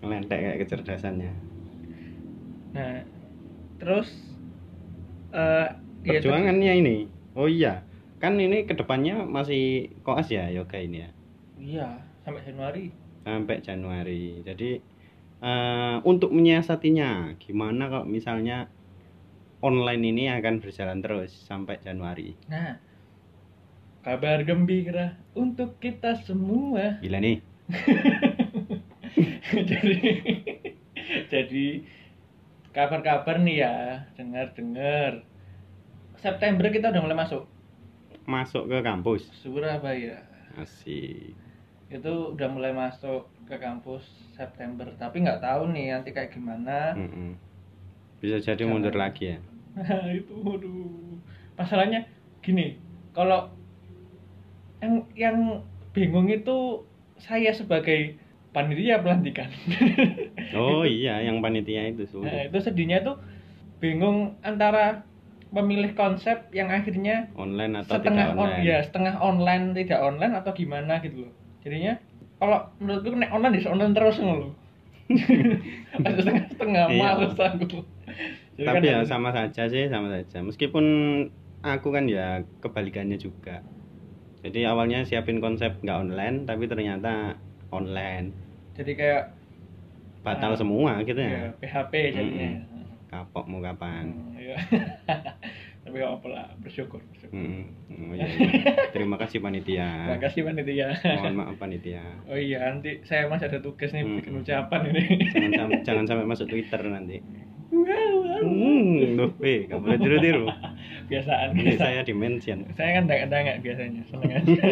ngelentek. 0.02 0.38
Kayak 0.42 0.58
kecerdasannya. 0.66 1.32
Nah 2.74 3.06
terus 3.78 4.10
eh 6.04 6.16
ya, 6.16 6.21
perjuangannya 6.21 6.73
ini. 6.80 6.97
Oh 7.37 7.49
iya. 7.49 7.85
Kan 8.21 8.37
ini 8.37 8.69
ke 8.69 8.76
depannya 8.76 9.25
masih 9.25 9.88
koas 10.04 10.28
ya 10.28 10.49
yoga 10.52 10.76
ini 10.76 11.04
ya? 11.04 11.11
Iya 11.61 11.88
sampai 12.25 12.42
Januari. 12.45 12.85
Sampai 13.25 13.57
Januari. 13.64 14.25
Jadi 14.45 14.71
eh, 15.40 15.97
untuk 16.04 16.33
menyiasatinya 16.33 17.37
gimana 17.40 17.88
kalau 17.88 18.07
misalnya 18.09 18.69
online 19.61 20.02
ini 20.12 20.25
akan 20.33 20.61
berjalan 20.61 21.00
terus 21.04 21.33
sampai 21.49 21.80
Januari? 21.80 22.37
Nah 22.49 22.80
kabar 24.00 24.40
gembira 24.49 25.21
untuk 25.37 25.76
kita 25.80 26.16
semua. 26.25 27.00
Gila 27.04 27.21
nih. 27.21 27.38
Jadi 29.50 29.95
jadi 31.30 31.66
kabar-kabar 32.71 33.42
nih 33.42 33.66
ya. 33.66 33.75
Dengar-dengar 34.14 35.26
September 36.20 36.68
kita 36.68 36.92
udah 36.92 37.02
mulai 37.02 37.18
masuk. 37.18 37.42
Masuk 38.28 38.68
ke 38.68 38.78
kampus. 38.84 39.24
Surabaya. 39.40 40.20
Asik. 40.60 41.32
Itu 41.88 42.36
udah 42.36 42.48
mulai 42.52 42.76
masuk 42.76 43.26
ke 43.48 43.56
kampus 43.56 44.04
September. 44.36 44.86
Tapi 45.00 45.24
nggak 45.24 45.40
tahu 45.40 45.72
nih 45.72 45.96
nanti 45.96 46.12
kayak 46.12 46.36
gimana. 46.36 46.94
Mm-mm. 46.94 47.34
bisa 48.20 48.36
jadi 48.36 48.68
Jangan. 48.68 48.72
mundur 48.76 48.92
lagi 48.92 49.32
ya? 49.32 49.38
Nah, 49.80 50.12
itu 50.20 50.36
aduh 50.44 51.16
masalahnya 51.56 52.04
gini 52.44 52.76
kalau 53.16 53.48
yang 54.84 55.08
yang 55.16 55.36
bingung 55.96 56.28
itu 56.28 56.84
saya 57.16 57.48
sebagai 57.56 58.20
panitia 58.52 59.00
pelantikan. 59.00 59.48
Oh 60.52 60.84
iya 61.00 61.24
yang 61.24 61.40
panitia 61.40 61.88
itu 61.88 62.04
nah, 62.20 62.44
itu 62.44 62.58
sedihnya 62.60 63.00
tuh 63.00 63.16
bingung 63.80 64.36
antara 64.44 65.08
memilih 65.50 65.90
konsep 65.99 66.37
yang 66.54 66.69
akhirnya 66.71 67.30
online 67.35 67.75
atau 67.83 67.99
setengah 67.99 68.26
tidak 68.30 68.38
on, 68.38 68.47
online? 68.47 68.64
ya 68.71 68.76
setengah 68.87 69.14
online 69.19 69.64
tidak 69.78 69.99
online 70.09 70.35
atau 70.38 70.50
gimana 70.54 70.92
gitu 71.04 71.16
loh. 71.26 71.33
Jadinya 71.64 71.92
kalau 72.40 72.59
menurutku 72.80 73.14
nek 73.19 73.30
online 73.35 73.54
bisa 73.59 73.69
online 73.75 73.92
terus 73.97 74.16
ngono 74.23 74.47
setengah 76.07 76.45
setengah 76.54 76.85
Iya. 76.88 77.00
males 77.02 77.35
aku. 77.35 77.78
Jadi 78.57 78.66
tapi 78.66 78.76
kan 78.78 78.83
ya 78.85 78.99
sama 79.09 79.30
saja 79.35 79.62
sih 79.73 79.85
sama 79.90 80.09
saja. 80.14 80.37
Meskipun 80.45 80.85
aku 81.64 81.88
kan 81.97 82.04
ya 82.07 82.47
kebalikannya 82.62 83.16
juga. 83.19 83.66
Jadi 84.45 84.64
awalnya 84.64 85.04
siapin 85.09 85.38
konsep 85.45 85.71
nggak 85.85 85.99
online 86.04 86.37
tapi 86.49 86.64
ternyata 86.71 87.37
online. 87.75 88.26
Jadi 88.78 88.92
kayak 88.97 89.23
batal 90.25 90.52
Ah, 90.54 90.59
semua 90.61 90.92
gitu 91.09 91.21
ya, 91.21 91.57
PHP 91.61 91.92
jadinya. 92.16 92.49
Kapok 92.61 92.69
mau 93.10 93.58
kapan? 93.58 94.06
Iya. 94.38 94.56
tapi 95.82 95.96
gak 95.96 96.12
apa 96.22 96.26
lah 96.28 96.46
bersyukur, 96.60 97.00
bersyukur. 97.10 97.34
Mm, 97.34 97.64
oh, 97.90 98.14
iya, 98.14 98.26
iya. 98.28 98.50
terima 98.94 99.16
kasih 99.18 99.42
panitia. 99.42 100.06
Terima 100.06 100.20
kasih 100.22 100.40
panitia. 100.46 100.88
Mohon 101.18 101.34
maaf 101.34 101.56
panitia. 101.58 102.04
Oh 102.30 102.38
iya 102.38 102.70
nanti 102.70 103.02
saya 103.02 103.26
masih 103.26 103.50
ada 103.50 103.58
tugas 103.58 103.90
nih 103.90 104.04
Hmm. 104.06 104.22
bikin 104.22 104.34
ucapan 104.44 104.80
ini. 104.94 105.02
Jangan 105.32 105.52
sampai, 105.56 105.78
jangan 105.88 106.04
sampai 106.06 106.24
masuk 106.28 106.46
Twitter 106.46 106.80
nanti. 106.86 107.18
Hmm 107.70 109.18
loh 109.18 109.30
eh 109.42 109.66
nggak 109.66 109.80
boleh 109.82 109.98
tiru-tiru. 109.98 110.44
Biasaan. 111.10 111.48
Ini 111.58 111.74
biasa. 111.74 111.82
saya 111.82 112.00
di 112.06 112.14
mention 112.14 112.58
saya 112.78 112.90
kan 113.00 113.04
dangak-dangak 113.10 113.56
biasanya 113.64 114.02
seneng 114.06 114.30
aja. 114.36 114.62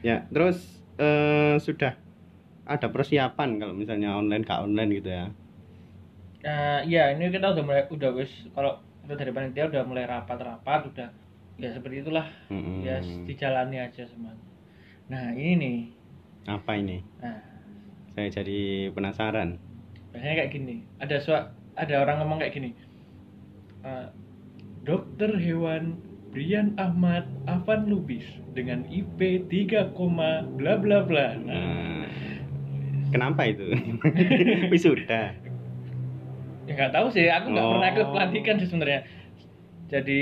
Ya 0.00 0.16
terus 0.32 0.58
eh, 0.96 1.60
sudah. 1.60 2.00
Ada 2.64 2.88
persiapan 2.88 3.60
kalau 3.60 3.76
misalnya 3.76 4.16
online 4.16 4.40
gak 4.40 4.64
online 4.64 4.96
gitu 4.96 5.12
ya 5.12 5.28
Nah, 6.44 6.84
iya 6.84 7.08
ini 7.16 7.32
kita 7.32 7.56
udah 7.56 7.64
mulai 7.64 7.82
udah 7.88 8.10
wis 8.12 8.28
kalau 8.52 8.76
kita 9.00 9.16
dari 9.16 9.32
panitia 9.32 9.64
udah 9.72 9.82
mulai 9.88 10.04
rapat-rapat 10.04 10.92
udah 10.92 11.08
ya 11.56 11.72
seperti 11.72 12.04
itulah. 12.04 12.28
Mm-mm. 12.52 12.84
ya 12.84 13.00
dijalani 13.00 13.80
aja 13.80 14.04
semua. 14.04 14.36
Nah 15.08 15.32
ini 15.32 15.52
nih, 15.56 15.78
apa 16.52 16.76
ini? 16.76 17.00
Nah. 17.24 17.40
Saya 18.14 18.28
jadi 18.30 18.92
penasaran. 18.92 19.58
Biasanya 20.12 20.34
kayak 20.44 20.52
gini, 20.54 20.86
ada 21.02 21.16
sua, 21.18 21.50
ada 21.74 21.94
orang 21.98 22.22
ngomong 22.22 22.38
kayak 22.38 22.54
gini, 22.54 22.70
"Eh, 23.82 24.06
dokter 24.86 25.34
hewan 25.34 25.98
Brian 26.30 26.78
Ahmad 26.78 27.26
Avan 27.50 27.90
Lubis 27.90 28.22
dengan 28.54 28.86
IP 28.86 29.50
3, 29.50 29.90
bla 30.54 30.78
bla 30.78 31.02
bla. 31.02 31.34
Nah, 31.42 31.50
nah, 31.50 32.06
kenapa 33.10 33.50
itu? 33.50 33.74
Wisuda 34.74 35.43
ya 36.66 36.72
nggak 36.76 36.92
tahu 36.96 37.06
sih, 37.16 37.26
aku 37.36 37.46
nggak 37.52 37.66
Oh. 37.66 37.70
pernah 37.72 37.88
ikut 37.92 38.08
pelantikan 38.12 38.56
sih 38.60 38.68
sebenarnya. 38.70 39.00
Jadi 39.92 40.20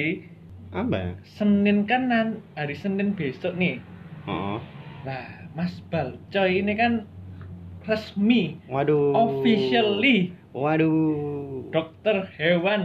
apa 0.73 1.17
Senin 1.37 1.79
kan 1.91 2.03
nan- 2.13 2.43
hari 2.59 2.75
Senin 2.83 3.09
besok 3.19 3.53
nih. 3.63 3.75
oh 4.27 4.61
Nah, 5.07 5.51
Mas 5.57 5.75
Balcoy 5.91 6.63
ini 6.63 6.73
kan 6.79 6.93
resmi, 7.89 8.43
waduh 8.73 9.03
officially 9.23 10.17
waduh 10.55 10.93
dokter 11.73 12.17
hewan. 12.39 12.83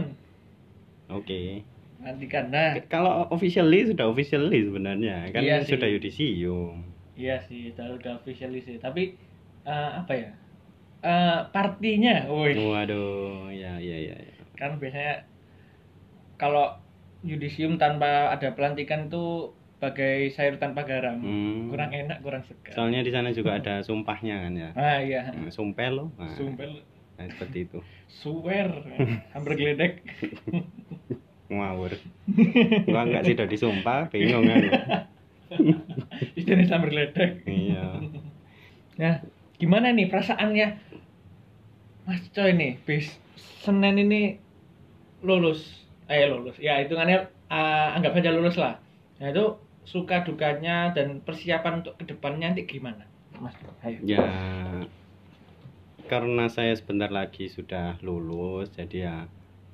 oke 1.08 1.40
Nanti 1.98 2.26
kan, 2.30 2.44
nah, 2.54 2.78
kalau 2.86 3.26
officially 3.34 3.78
sudah 3.90 4.06
officially 4.12 4.58
sebenarnya 4.62 5.14
kan 5.34 5.42
Iya 5.42 5.56
sudah 5.66 5.88
yudisium 5.90 6.94
iya 7.20 7.34
sih, 7.46 7.60
udah, 7.74 7.86
udah 7.98 8.12
officially 8.22 8.60
sih. 8.66 8.76
Tapi 8.84 9.02
eh, 9.66 9.90
apa 10.00 10.12
ya? 10.22 10.28
Eh, 10.98 11.38
partinya, 11.54 12.26
woi, 12.26 12.58
waduh 12.58 13.54
ya 13.54 13.78
ya 13.78 13.96
ya, 14.10 14.16
ya. 14.18 14.34
kan 14.58 14.82
biasanya 14.82 15.22
kalau 16.34 16.74
yudisium 17.22 17.78
tanpa 17.78 18.34
ada 18.34 18.50
pelantikan 18.58 19.06
itu 19.06 19.54
bagai 19.78 20.34
sayur 20.34 20.58
tanpa 20.58 20.82
garam. 20.82 21.22
Hmm. 21.22 21.70
Kurang 21.70 21.94
enak, 21.94 22.18
kurang 22.18 22.42
segar. 22.42 22.74
soalnya 22.74 23.06
di 23.06 23.14
sana 23.14 23.30
juga 23.30 23.62
ada 23.62 23.78
sumpahnya 23.86 24.42
kan 24.42 24.52
ya? 24.58 24.70
Ah 24.74 24.98
iya, 24.98 25.30
Nah, 25.30 25.54
sumpel 25.54 25.94
loh. 25.94 26.08
Nah, 26.18 26.34
sumpel, 26.34 26.82
nah, 27.14 27.26
seperti 27.30 27.70
itu. 27.70 27.78
Suwer, 28.10 28.66
hampir 29.34 29.52
geledek. 29.54 30.02
ngawur. 31.46 31.94
Gua 32.90 33.02
enggak 33.06 33.22
sih 33.22 33.38
udah 33.38 33.46
disumpah? 33.46 34.00
Bingung 34.10 34.44
kan? 34.50 34.60
Istilahnya 36.38 36.74
hampir 36.74 36.90
geledek. 36.90 37.30
iya. 37.46 38.02
Nah, 38.98 39.14
gimana 39.58 39.94
nih 39.94 40.10
perasaannya 40.10 40.87
Mas 42.08 42.24
Coy 42.32 42.56
nih, 42.56 42.80
bis 42.88 43.12
Senin 43.60 44.00
ini 44.00 44.40
lulus, 45.20 45.84
eh 46.08 46.24
lulus, 46.24 46.56
ya 46.56 46.80
hitungannya 46.80 47.28
uh, 47.52 47.92
anggap 48.00 48.16
saja 48.16 48.32
lulus 48.32 48.56
lah. 48.56 48.80
Nah 49.20 49.28
itu 49.28 49.60
suka 49.84 50.24
dukanya 50.24 50.96
dan 50.96 51.20
persiapan 51.20 51.84
untuk 51.84 52.00
ke 52.00 52.08
depannya 52.08 52.56
nanti 52.56 52.64
gimana, 52.64 53.04
Mas? 53.36 53.52
Ayo. 53.84 54.00
ya 54.08 54.24
karena 56.08 56.48
saya 56.48 56.72
sebentar 56.72 57.12
lagi 57.12 57.52
sudah 57.52 58.00
lulus 58.00 58.72
jadi 58.72 58.96
ya 58.96 59.16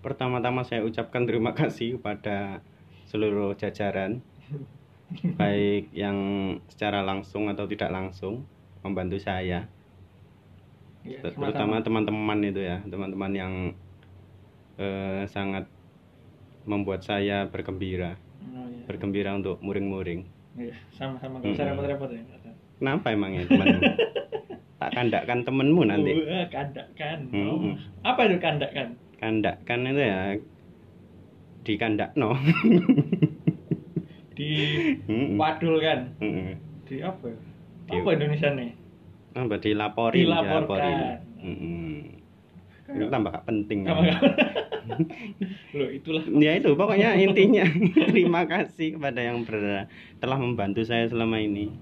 pertama-tama 0.03 0.67
saya 0.67 0.83
ucapkan 0.83 1.25
terima 1.25 1.55
kasih 1.55 1.97
kepada 1.97 2.61
seluruh 3.07 3.55
jajaran 3.55 4.19
baik 5.41 5.95
yang 5.95 6.19
secara 6.67 7.07
langsung 7.07 7.47
atau 7.47 7.71
tidak 7.71 7.95
langsung 7.95 8.43
membantu 8.83 9.23
saya 9.23 9.71
Ya, 11.04 11.20
Ter- 11.20 11.37
terutama 11.37 11.84
teman-teman 11.84 12.38
itu 12.42 12.61
ya 12.64 12.80
teman-teman 12.88 13.32
yang 13.37 13.52
eh, 14.80 15.23
sangat 15.28 15.68
membuat 16.64 17.04
saya 17.04 17.44
bergembira 17.49 18.16
Oh, 18.44 18.64
iya. 18.68 18.84
bergembira 18.88 19.37
untuk 19.37 19.61
muring-muring 19.61 20.25
Iya, 20.56 20.73
sama-sama 20.94 21.42
nggak 21.42 21.52
usah 21.52 21.64
Mm-mm. 21.66 21.76
repot-repot 21.76 22.11
ya. 22.11 22.23
kenapa 22.80 23.06
emangnya 23.12 23.44
temanmu 23.49 23.80
tak 24.80 24.90
kandakkan 24.92 25.38
temenmu 25.44 25.82
nanti 25.84 26.12
kandakan. 26.49 27.18
Mm-mm. 27.32 27.73
Oh, 27.73 27.76
Apa 28.02 28.20
itu 28.26 28.37
kandakan? 28.40 28.88
kandakkan 29.20 29.80
itu 29.84 30.02
ya 30.02 30.18
di 31.64 31.75
kandak 31.76 32.12
no 32.16 32.32
Di 34.34 34.50
wadul 35.38 35.78
kan? 35.78 36.11
Di 36.84 36.96
apa 37.00 37.25
ya? 37.30 37.38
Di- 37.87 37.92
Apa 37.94 38.08
Indonesia 38.18 38.50
nih? 38.50 38.70
Apa 39.35 39.55
dilaporin 39.59 40.25
Dilaporkan. 40.25 40.79
dilaporin. 40.79 41.19
Mm-mm. 41.41 41.95
itu 42.87 43.07
tambah 43.09 43.35
penting 43.43 43.79
Apa 43.85 44.03
Loh, 45.73 45.88
itulah 45.88 46.23
ya 46.31 46.53
itu 46.55 46.71
pokoknya 46.71 47.17
intinya 47.17 47.64
terima 48.12 48.45
kasih 48.45 48.95
kepada 48.95 49.19
yang 49.19 49.43
ber- 49.43 49.88
telah 50.19 50.37
membantu 50.37 50.83
saya 50.83 51.05
selama 51.05 51.38
ini 51.38 51.73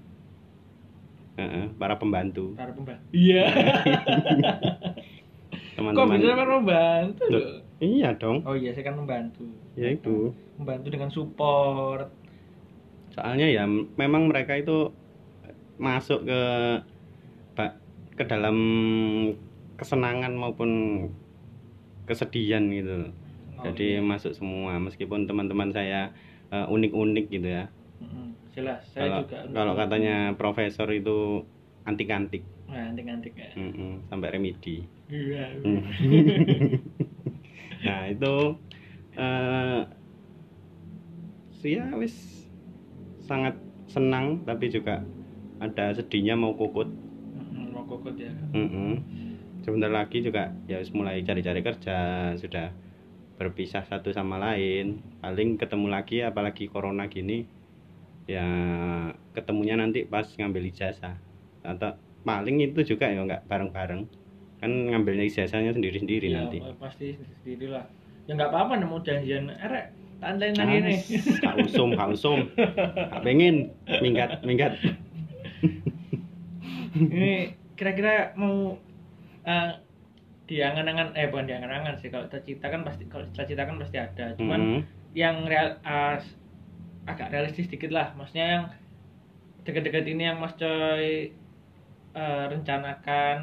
Heeh, 1.33 1.65
para 1.75 1.95
pembantu 1.95 2.53
para 2.53 2.69
pembantu. 2.71 3.03
Iya. 3.11 3.43
Kok 5.73 5.75
teman-teman 5.75 6.15
bisa 6.15 6.33
para 6.33 6.51
pembantu? 6.53 7.23
Loh. 7.27 7.45
iya 7.79 8.09
dong 8.13 8.37
Oh 8.43 8.53
iya, 8.53 8.71
saya 8.71 8.85
kan 8.85 8.95
membantu. 8.95 9.43
ya 9.73 9.89
itu 9.91 10.31
Membantu 10.55 10.87
dengan 10.87 11.09
support. 11.09 12.07
soalnya 13.09 13.45
ya 13.45 13.65
memang 13.93 14.25
mereka 14.25 14.55
itu 14.55 14.89
masuk 15.75 16.23
ke 16.23 16.41
ke 18.13 18.23
dalam 18.25 18.57
kesenangan 19.77 20.33
maupun 20.37 20.69
kesedihan 22.05 22.63
gitu. 22.69 23.09
Oh, 23.57 23.63
jadi 23.69 23.99
iya. 23.99 24.05
masuk 24.05 24.35
semua 24.37 24.77
meskipun 24.77 25.25
teman-teman 25.25 25.73
saya 25.73 26.13
eh, 26.53 26.65
unik-unik 26.67 27.25
gitu 27.31 27.47
ya. 27.49 27.65
Jelas 28.53 28.85
saya 28.93 29.09
kalau 29.09 29.19
juga 29.25 29.37
kalau 29.49 29.73
katanya 29.73 30.15
profesor 30.37 30.87
itu 30.93 31.41
antik-antik. 31.89 32.45
Nah 32.69 32.93
antik-antik 32.93 33.33
ya. 33.33 33.49
Mm-mm, 33.57 34.05
sampai 34.13 34.29
remedi. 34.29 34.85
Iya. 35.09 35.57
Hmm. 35.65 35.81
nah 37.85 38.01
itu 38.07 38.35
eh 39.13 39.81
ya 41.63 41.87
wis 41.95 42.43
sangat 43.23 43.55
senang 43.87 44.43
tapi 44.43 44.67
juga 44.67 44.99
ada 45.63 45.95
sedihnya 45.95 46.35
mau 46.35 46.51
kukut 46.59 46.91
Kokot 47.93 48.15
ya 48.17 48.33
Mm-mm. 48.51 48.93
sebentar 49.61 49.87
lagi 49.87 50.19
juga 50.19 50.49
ya 50.65 50.81
wis 50.81 50.89
mulai 50.91 51.21
cari-cari 51.21 51.61
kerja 51.61 51.97
sudah 52.35 52.73
berpisah 53.33 53.81
satu 53.85 54.09
sama 54.09 54.37
lain. 54.37 54.99
Paling 55.19 55.55
ketemu 55.57 55.87
lagi 55.89 56.21
apalagi 56.21 56.65
corona 56.67 57.05
gini 57.07 57.45
ya 58.23 58.45
ketemunya 59.31 59.75
nanti 59.75 60.03
pas 60.03 60.25
ngambil 60.25 60.69
ijazah. 60.69 61.15
Atau 61.61 61.95
paling 62.23 62.59
itu 62.59 62.81
juga 62.83 63.07
ya 63.07 63.21
nggak 63.21 63.45
bareng-bareng. 63.47 64.01
Kan 64.59 64.71
ngambilnya 64.91 65.27
ijazahnya 65.27 65.71
sendiri-sendiri 65.71 66.27
Iya, 66.27 66.37
nanti. 66.43 66.57
pasti 66.79 67.15
sendiri 67.43 67.71
lah. 67.71 67.83
Ya 68.27 68.35
nggak 68.35 68.51
apa-apa 68.51 68.79
nemu 68.79 68.97
janjian. 69.03 69.51
Erek 69.51 69.91
tandain 70.23 70.55
Ah, 70.55 70.63
lagi 70.63 70.77
nih 70.79 70.99
Kak 71.43 71.55
usum, 71.67 71.89
kak 71.95 72.09
usum. 72.15 72.39
Kak 72.55 73.21
pengen 73.27 73.75
minggat, 73.99 74.39
minggat. 74.43 74.79
ini 76.95 77.57
kira-kira 77.83 78.31
mau 78.39 78.79
eh 79.43 79.69
diangan-angan 80.49 81.15
eh 81.19 81.27
bukan 81.31 81.47
diangan-angan 81.49 81.95
sih 81.99 82.09
kalau 82.13 82.25
cita-cita 82.31 82.67
kan 82.71 82.81
pasti 82.87 83.03
kalau 83.11 83.25
cita-cita 83.31 83.63
kan 83.67 83.75
pasti 83.81 83.97
ada 83.99 84.25
cuman 84.39 84.61
Mm-mm. 84.61 84.81
yang 85.15 85.43
real 85.51 85.79
ah, 85.83 86.19
agak 87.11 87.31
realistis 87.35 87.67
dikit 87.71 87.91
lah 87.91 88.15
maksudnya 88.17 88.47
yang 88.55 88.63
deket-deket 89.67 90.05
ini 90.07 90.23
yang 90.31 90.37
mas 90.43 90.55
coy 90.59 91.31
eh, 92.15 92.45
rencanakan 92.51 93.35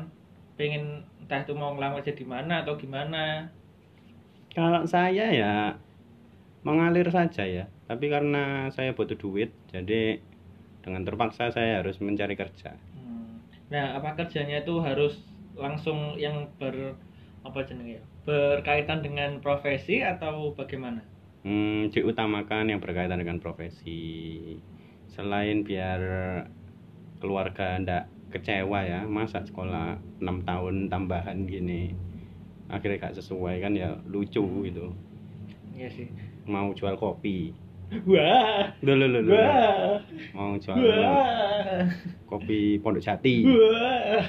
pengen 0.58 0.84
entah 1.22 1.40
itu 1.44 1.52
mau 1.56 1.72
ngelamar 1.76 2.02
jadi 2.04 2.24
mana 2.26 2.54
atau 2.64 2.74
gimana 2.76 3.52
Kalau 4.56 4.82
saya 4.86 5.30
ya 5.40 5.78
mengalir 6.66 7.08
saja 7.16 7.42
ya. 7.46 7.64
Tapi 7.88 8.06
karena 8.14 8.70
saya 8.76 8.90
butuh 8.98 9.16
duit, 9.18 9.50
jadi 9.74 10.22
dengan 10.84 11.02
terpaksa 11.06 11.50
saya 11.56 11.82
harus 11.82 11.98
mencari 12.06 12.34
kerja. 12.38 12.70
Nah 13.72 13.86
apa 13.96 14.10
kerjanya 14.18 14.56
itu 14.64 14.74
harus 14.86 15.14
langsung 15.64 15.98
yang 16.24 16.36
ber 16.60 16.76
apa 17.46 17.58
jenenge 17.68 17.92
ya 17.98 18.02
berkaitan 18.28 19.00
dengan 19.06 19.30
profesi 19.44 19.96
atau 20.12 20.34
bagaimana 20.58 21.00
Hmm, 21.44 21.88
diutamakan 21.94 22.68
yang 22.70 22.80
berkaitan 22.84 23.18
dengan 23.22 23.40
profesi. 23.40 24.00
Selain 25.14 25.64
biar 25.68 26.00
keluarga 27.20 27.66
ndak 27.82 28.02
kecewa 28.32 28.80
ya, 28.92 29.00
masa 29.16 29.38
sekolah 29.48 29.98
6 30.22 30.36
tahun 30.48 30.74
tambahan 30.92 31.38
gini. 31.52 31.82
Akhirnya 32.70 33.10
gak 33.10 33.16
sesuai 33.18 33.56
kan 33.64 33.72
ya 33.74 33.90
lucu 34.12 34.44
gitu. 34.68 34.86
iya 35.76 35.88
sih 35.90 36.06
Mau 36.48 36.68
jual 36.78 36.96
kopi. 36.98 37.54
Wah 38.06 38.70
Loh, 38.80 38.94
loh, 38.94 39.08
loh, 39.10 39.20
wah 39.26 39.98
Mau 40.32 40.54
jual 40.56 40.78
wah 40.78 41.82
kopi 42.30 42.78
Pondok 42.78 43.02
Jati. 43.02 43.42
wah 43.42 44.22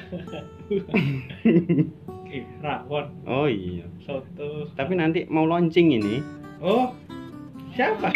Ih, 2.31 2.47
rawon 2.63 3.05
Oh 3.27 3.45
iya. 3.45 3.85
soto 4.01 4.65
Tapi 4.73 4.95
nanti 4.95 5.27
mau 5.27 5.45
launching 5.45 5.93
ini. 5.93 6.23
oh 6.63 6.95
siapa 7.71 8.11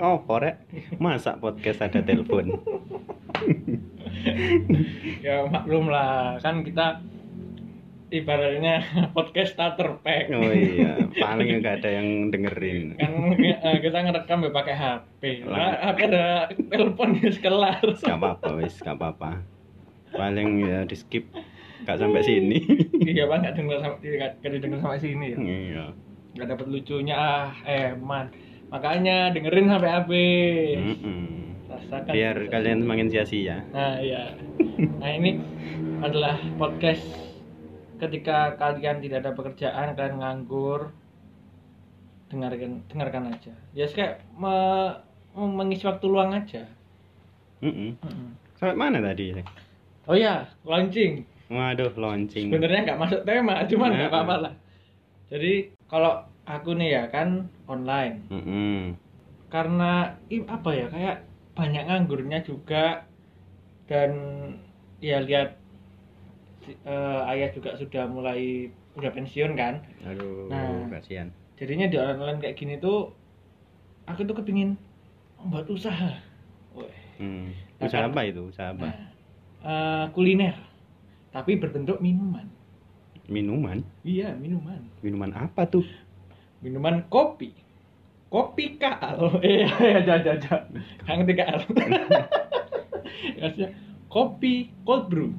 oh, 0.00 0.16
korek. 0.24 0.64
Masa 0.96 1.36
podcast 1.36 1.82
ada 1.82 2.00
telepon? 2.00 2.52
ya 5.26 5.44
maklum 5.44 5.86
lah 5.86 6.38
kan 6.38 6.60
kita 6.60 7.00
ibaratnya 8.08 8.84
podcast 9.16 9.52
starter 9.52 9.96
pack 9.98 10.28
Oh 10.30 10.44
iya, 10.44 11.00
paling 11.22 11.60
nggak 11.60 11.80
ada 11.80 11.90
yang 11.92 12.28
dengerin. 12.28 12.92
kan 12.94 13.12
kita 13.78 13.98
ngerekam 14.00 14.38
ya 14.40 14.50
pakai 14.50 14.74
HP 14.74 15.22
lah 15.44 15.80
HP 15.82 15.98
ada 16.06 16.24
telepon 16.68 17.16
ya 17.16 17.28
sekelar 17.30 17.80
Gak 17.94 18.12
apa-apa 18.12 18.48
wis, 18.58 18.76
gak 18.76 18.94
apa-apa. 18.94 19.40
Paling 20.12 20.60
ya 20.60 20.84
di 20.84 20.92
skip 20.92 21.24
gak 21.82 21.98
sampai 21.98 22.20
sini. 22.20 22.60
iya 23.02 23.24
bang 23.24 23.42
nggak 23.42 23.56
denger 23.56 23.78
sampai 23.80 24.06
nggak 24.38 24.52
didengar 24.52 24.78
sampai 24.78 25.00
sini 25.00 25.26
ya 25.28 25.38
Iya. 25.40 25.84
nggak 26.32 26.48
dapat 26.48 26.66
lucunya 26.68 27.14
ah 27.14 27.50
eh 27.64 27.90
man 27.92 28.30
makanya 28.68 29.32
dengerin 29.32 29.66
sampai 29.66 29.90
habis 29.90 30.78
Mm-mm. 30.78 31.20
Rasakan 31.72 32.12
Biar 32.12 32.36
sensasi. 32.36 32.50
kalian 32.50 32.78
semakin 32.80 33.06
sia-sia. 33.08 33.56
nah 33.70 33.96
iya 33.96 34.36
nah 34.98 35.10
ini 35.10 35.40
adalah 35.98 36.36
podcast 36.54 37.04
ketika 37.96 38.56
kalian 38.56 38.98
tidak 38.98 39.22
ada 39.22 39.32
pekerjaan 39.32 39.94
kalian 39.94 40.18
nganggur 40.18 40.90
dengarkan 42.26 42.80
dengarkan 42.88 43.28
aja 43.28 43.52
ya 43.70 43.86
kayak 43.86 44.24
me- 44.34 44.96
me- 45.32 45.54
mengisi 45.54 45.84
waktu 45.84 46.06
luang 46.06 46.32
aja 46.32 46.64
Mm-mm. 47.62 47.94
Mm-mm. 47.96 48.28
Sampai 48.56 48.74
mana 48.74 48.98
tadi? 48.98 49.36
oh 50.04 50.16
ya 50.16 50.42
launching 50.62 51.22
Waduh, 51.46 51.92
launching. 51.94 52.48
sebenarnya 52.48 52.80
nggak 52.82 52.98
masuk 52.98 53.20
tema 53.22 53.60
cuman 53.62 53.90
nggak 53.92 54.08
Nah. 54.08 54.12
apa-apa 54.12 54.36
lah 54.40 54.54
jadi 55.28 55.52
kalau 55.86 56.12
aku 56.42 56.72
nih 56.74 56.90
ya 56.90 57.04
kan 57.06 57.28
online 57.64 58.24
Mm-mm. 58.28 58.96
karena 59.46 59.92
i- 60.26 60.42
apa 60.42 60.70
ya 60.72 60.86
kayak 60.88 61.16
banyak 61.52 61.84
nganggurnya 61.84 62.40
juga 62.40 63.04
dan 63.86 64.10
ya 64.98 65.20
lihat 65.20 65.58
eh, 66.66 67.20
ayah 67.28 67.48
juga 67.52 67.74
sudah 67.76 68.06
mulai 68.06 68.70
udah 68.94 69.10
pensiun 69.10 69.52
kan 69.52 69.82
Aduh, 70.04 70.48
Nah. 70.48 70.88
kasihan. 70.88 71.28
jadinya 71.56 71.86
di 71.86 71.96
online 71.96 72.38
kayak 72.38 72.56
gini 72.56 72.74
tuh 72.76 73.12
aku 74.04 74.24
tuh 74.24 74.34
kepingin 74.34 74.74
buat 75.42 75.66
usaha 75.66 76.16
Weh. 76.72 76.96
Hmm. 77.18 77.52
Nah, 77.76 77.84
Usaha 77.84 78.08
apa 78.08 78.20
itu? 78.24 78.40
Usaha 78.46 78.72
apa? 78.72 78.86
Nah, 78.88 78.96
eh, 79.62 80.04
kuliner 80.14 80.56
tapi 81.32 81.56
berbentuk 81.56 81.98
minuman 81.98 82.48
Minuman? 83.26 83.80
iya 84.02 84.34
minuman 84.34 84.82
Minuman 85.00 85.30
apa 85.32 85.64
tuh? 85.64 85.86
minuman 86.62 87.02
kopi 87.06 87.54
kopi 88.32 88.80
kal 88.80 89.36
eh 89.44 89.68
ya 89.92 90.00
jangan 90.00 90.40
jangan 90.40 90.62
jangan 91.04 91.16
ngerti 91.20 91.34
kal 91.36 91.58
Maksudnya, 93.38 93.70
kopi 94.08 94.54
cold 94.82 95.06
brew 95.06 95.30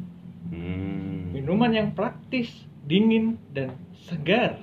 Hmm. 0.44 1.34
minuman 1.34 1.74
yang 1.74 1.90
praktis 1.92 2.54
dingin 2.86 3.42
dan 3.50 3.74
segar 3.98 4.62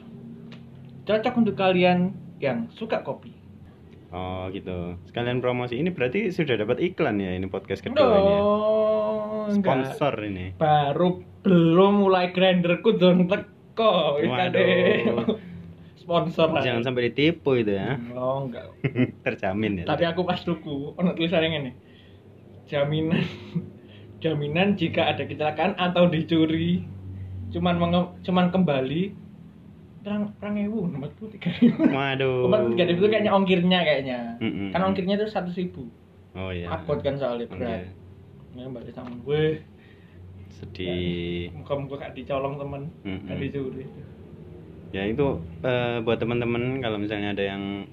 cocok 1.03 1.35
untuk 1.35 1.59
kalian 1.59 2.15
yang 2.39 2.71
suka 2.71 3.03
kopi 3.03 3.35
Oh 4.11 4.51
gitu. 4.51 4.99
Sekalian 5.07 5.39
promosi 5.39 5.79
ini 5.79 5.95
berarti 5.95 6.35
sudah 6.35 6.59
dapat 6.59 6.83
iklan 6.83 7.23
ya 7.23 7.31
ini 7.31 7.47
podcast 7.47 7.79
kedua 7.79 8.03
ini. 8.11 8.27
ya? 8.27 8.41
Dong, 8.43 9.55
enggak. 9.55 9.95
Sponsor 9.95 10.15
ini. 10.27 10.47
baru 10.59 11.09
belum 11.47 12.03
mulai 12.03 12.35
grinderku 12.35 12.99
don 12.99 13.31
teko 13.31 14.19
Waduh. 14.19 15.39
Sponsor. 16.11 16.47
Jangan 16.59 16.83
sampai 16.83 17.03
ditipu 17.07 17.55
itu 17.55 17.71
ya. 17.71 17.95
oh 18.19 18.51
enggak 18.51 18.67
Terjamin 19.25 19.73
ya. 19.81 19.85
tapi 19.87 20.03
aku 20.03 20.27
pas 20.27 20.43
tuku 20.43 20.99
ono 20.99 21.15
tulisannya 21.15 21.49
ini 21.61 21.73
jaminan 22.67 23.23
jaminan 24.23 24.75
jika 24.75 25.15
ada 25.15 25.23
kecelakaan 25.23 25.79
atau 25.79 26.11
dicuri 26.11 26.83
cuman 27.51 27.75
menge- 27.79 28.11
cuman 28.23 28.51
kembali 28.51 29.15
perang 30.01 30.33
perang 30.39 30.55
ewu 30.59 30.87
nomor 30.87 31.11
tiga 31.31 31.51
ribu 31.59 31.83
Waduh. 31.87 32.43
nomor 32.47 32.61
tiga 32.75 32.85
ribu 32.91 33.01
itu 33.05 33.11
kayaknya 33.11 33.33
ongkirnya 33.33 33.79
kayaknya 33.83 34.19
Mm-mm. 34.39 34.75
kan 34.75 34.81
ongkirnya 34.83 35.15
itu 35.15 35.27
satu 35.31 35.55
ribu 35.55 35.87
Oh 36.35 36.51
iya. 36.51 36.71
abot 36.71 36.99
kan 36.99 37.19
soalnya 37.19 37.47
berat 37.51 37.91
ya 38.55 38.67
mbak 38.67 38.87
sama 38.91 39.15
gue 39.15 39.63
Sedih. 40.51 41.51
muka 41.55 41.73
muka 41.75 41.95
gak 42.03 42.15
dicolong 42.19 42.59
temen 42.59 42.83
Mm-mm. 43.07 43.27
gak 43.31 43.39
dicuri 43.39 43.85
Ya 44.91 45.07
itu 45.07 45.39
eh, 45.63 46.03
buat 46.03 46.19
teman-teman 46.19 46.83
kalau 46.83 46.99
misalnya 46.99 47.31
ada 47.31 47.45
yang 47.47 47.87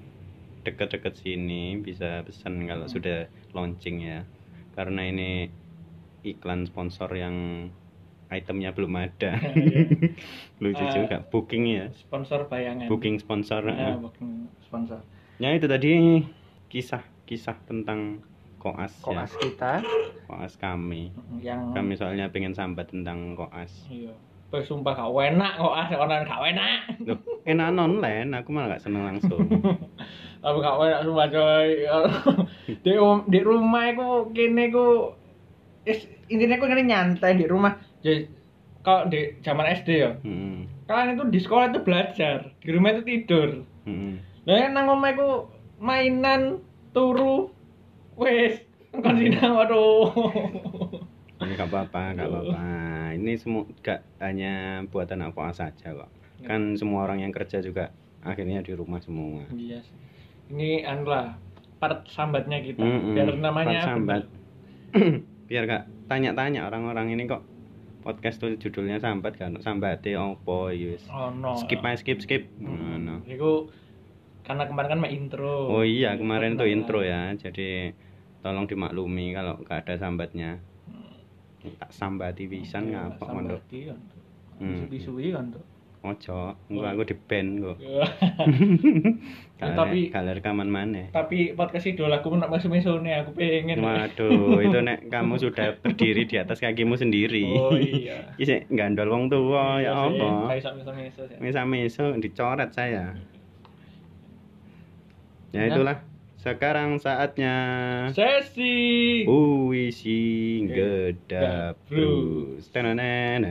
deket-deket 0.66 1.14
sini 1.16 1.78
bisa 1.78 2.26
pesan 2.26 2.66
kalau 2.66 2.90
Hmm. 2.90 2.94
sudah 2.98 3.18
launching 3.54 4.02
ya. 4.02 4.26
Karena 4.74 5.06
ini 5.06 5.48
iklan 6.22 6.66
sponsor 6.66 7.08
yang 7.14 7.68
itemnya 8.28 8.74
belum 8.74 8.92
ada. 8.98 9.38
Iya. 9.56 9.80
lucu 10.58 10.82
Eh, 10.82 10.90
juga 10.92 11.16
booking 11.24 11.64
ya. 11.70 11.86
sponsor 11.94 12.50
bayangan. 12.50 12.90
Booking 12.90 13.16
sponsor 13.16 13.62
ya, 13.64 13.94
booking 13.96 14.50
sponsor. 14.60 14.98
Ya 15.38 15.54
itu 15.54 15.70
tadi 15.70 16.18
kisah-kisah 16.68 17.62
tentang 17.64 18.20
koas, 18.58 18.90
koas 18.98 19.30
ya 19.30 19.38
kita. 19.38 19.72
Koas 20.26 20.58
kami. 20.58 21.14
Yang 21.40 21.60
kami 21.72 21.92
soalnya 21.94 22.26
pengen 22.28 22.52
sambat 22.52 22.90
tentang 22.90 23.32
koas. 23.32 23.86
Iya 23.88 24.12
Wih, 24.48 24.64
sumpah 24.64 24.96
gak 24.96 25.12
enak 25.12 25.60
koas 25.60 25.92
orang 25.92 26.24
gak 26.24 26.40
enak. 26.40 26.80
Loh, 27.04 27.20
enak 27.44 27.68
online 27.76 28.32
aku 28.32 28.48
malah 28.48 28.76
gak 28.76 28.88
seneng 28.88 29.04
langsung. 29.04 29.44
Aku 30.46 30.56
gak 30.64 30.80
enak 30.80 31.04
sumpah 31.04 31.28
coy. 31.28 31.68
Di, 32.84 32.92
um- 32.96 33.28
di 33.28 33.40
rumah 33.44 33.92
aku 33.92 34.32
kene 34.32 34.72
aku 34.72 35.12
is, 35.84 36.08
intinya 36.32 36.56
aku 36.56 36.64
ngene 36.64 36.84
nyantai 36.88 37.36
di 37.36 37.44
rumah. 37.44 37.76
Jadi 38.00 38.28
kalau 38.80 39.10
di 39.12 39.36
zaman 39.44 39.68
SD 39.68 39.88
ya. 40.00 40.16
Hmm, 40.24 40.64
kalian 40.88 41.16
itu 41.18 41.24
di 41.28 41.38
sekolah 41.44 41.74
itu 41.74 41.80
belajar 41.84 42.54
di 42.64 42.70
rumah 42.72 42.96
itu 42.96 43.02
tidur. 43.04 43.48
Hmm. 43.84 44.20
Lah 44.48 44.68
nang 44.72 44.88
omah 44.88 45.10
iku 45.12 45.30
mainan 45.76 46.64
turu 46.96 47.52
wis 48.16 48.64
engko 48.96 49.12
sinau 49.12 49.60
waduh. 49.60 50.08
Ini 51.38 51.52
gak 51.54 51.70
apa-apa, 51.70 52.02
gak 52.18 52.28
apa-apa. 52.28 52.62
Ini 53.14 53.32
semua 53.38 53.62
gak 53.82 54.00
hanya 54.18 54.82
buat 54.90 55.06
anak 55.10 55.34
koas 55.38 55.62
saja 55.62 55.94
kok. 55.94 56.10
Kan 56.42 56.74
semua 56.74 57.06
orang 57.06 57.22
yang 57.22 57.32
kerja 57.34 57.62
juga 57.62 57.94
akhirnya 58.22 58.62
di 58.62 58.74
rumah 58.74 58.98
semua. 58.98 59.46
Iya 59.54 59.78
sih. 59.82 59.96
Ini 60.50 60.82
anu 60.88 61.06
lah 61.06 61.38
part 61.78 62.10
sambatnya 62.10 62.58
kita 62.58 62.82
Mm-mm, 62.82 63.14
biar 63.14 63.28
namanya 63.38 63.86
part 63.86 63.88
sambat. 63.94 64.22
Biar 65.48 65.64
gak 65.64 65.84
tanya-tanya 66.12 66.68
orang-orang 66.68 67.16
ini 67.16 67.24
kok 67.24 67.40
podcast 68.04 68.40
tuh 68.40 68.56
judulnya 68.56 69.00
sambat 69.00 69.36
kan 69.36 69.56
sambate 69.60 70.12
opo 70.16 70.68
yes. 70.72 71.08
Oh 71.08 71.32
no. 71.32 71.56
Skip 71.56 71.80
aja 71.80 71.96
skip 72.00 72.18
skip. 72.20 72.52
Hmm. 72.60 73.04
Ngono. 73.04 73.14
Iku 73.24 73.72
karena 74.44 74.64
kemarin 74.68 74.88
kan 74.96 75.00
intro. 75.08 75.72
Oh 75.72 75.84
iya 75.84 76.16
kemarin 76.16 76.56
tuh 76.56 76.68
intro 76.68 77.00
ya. 77.00 77.32
Jadi 77.36 77.92
tolong 78.44 78.68
dimaklumi 78.68 79.32
kalau 79.32 79.60
gak 79.64 79.88
ada 79.88 79.94
sambatnya. 80.00 80.60
Tak 81.74 81.90
sambati 81.90 82.44
pisan 82.44 82.88
Iya, 82.88 83.10
ngapa 83.10 83.24
mondok. 83.26 83.60
sambati 83.60 83.78
kan. 83.84 83.98
Bisu-bisu 84.58 85.10
kan 85.30 85.46
tuh. 85.50 85.64
Ojo, 85.98 86.54
engko 86.68 86.86
aku 86.86 87.02
di 87.04 87.16
band 87.18 87.50
kok. 87.58 87.76
Ya, 89.58 89.66
Kalau 89.66 89.90
tapi- 89.90 90.06
kalau 90.08 90.30
rekaman 90.30 90.70
mana? 90.70 91.10
Tapi 91.10 91.50
podcast 91.52 91.82
idola 91.84 92.22
aku 92.22 92.30
nak 92.32 92.46
masuk 92.46 92.70
mesone 92.70 93.10
aku 93.12 93.34
pengen. 93.34 93.82
Waduh, 93.82 94.62
itu 94.62 94.78
nek 94.78 95.02
kamu 95.12 95.34
sudah 95.36 95.74
berdiri 95.76 96.22
di 96.24 96.38
atas 96.38 96.58
kakimu 96.58 96.94
sendiri. 96.94 97.42
Oh 97.50 97.74
iya. 97.74 98.30
Iki 98.38 98.70
gandol 98.70 99.10
wong 99.10 99.26
tua 99.26 99.82
ya 99.82 99.90
Iya 99.90 100.14
sih, 100.14 100.22
apa? 100.22 100.28
Kayak 100.54 100.72
meso-meso 100.76 101.20
sih. 101.26 101.36
Mesa-meso 101.38 102.04
dicoret 102.16 102.70
saya. 102.70 103.18
Ya 105.50 105.58
Nah. 105.58 105.66
itulah. 105.66 105.96
Sekarang 106.38 107.02
saatnya 107.02 107.54
Sesi. 108.14 109.26
puisi 109.26 110.64
Gedap 110.70 111.82
terus. 111.90 112.70
Tenenen. 112.70 113.44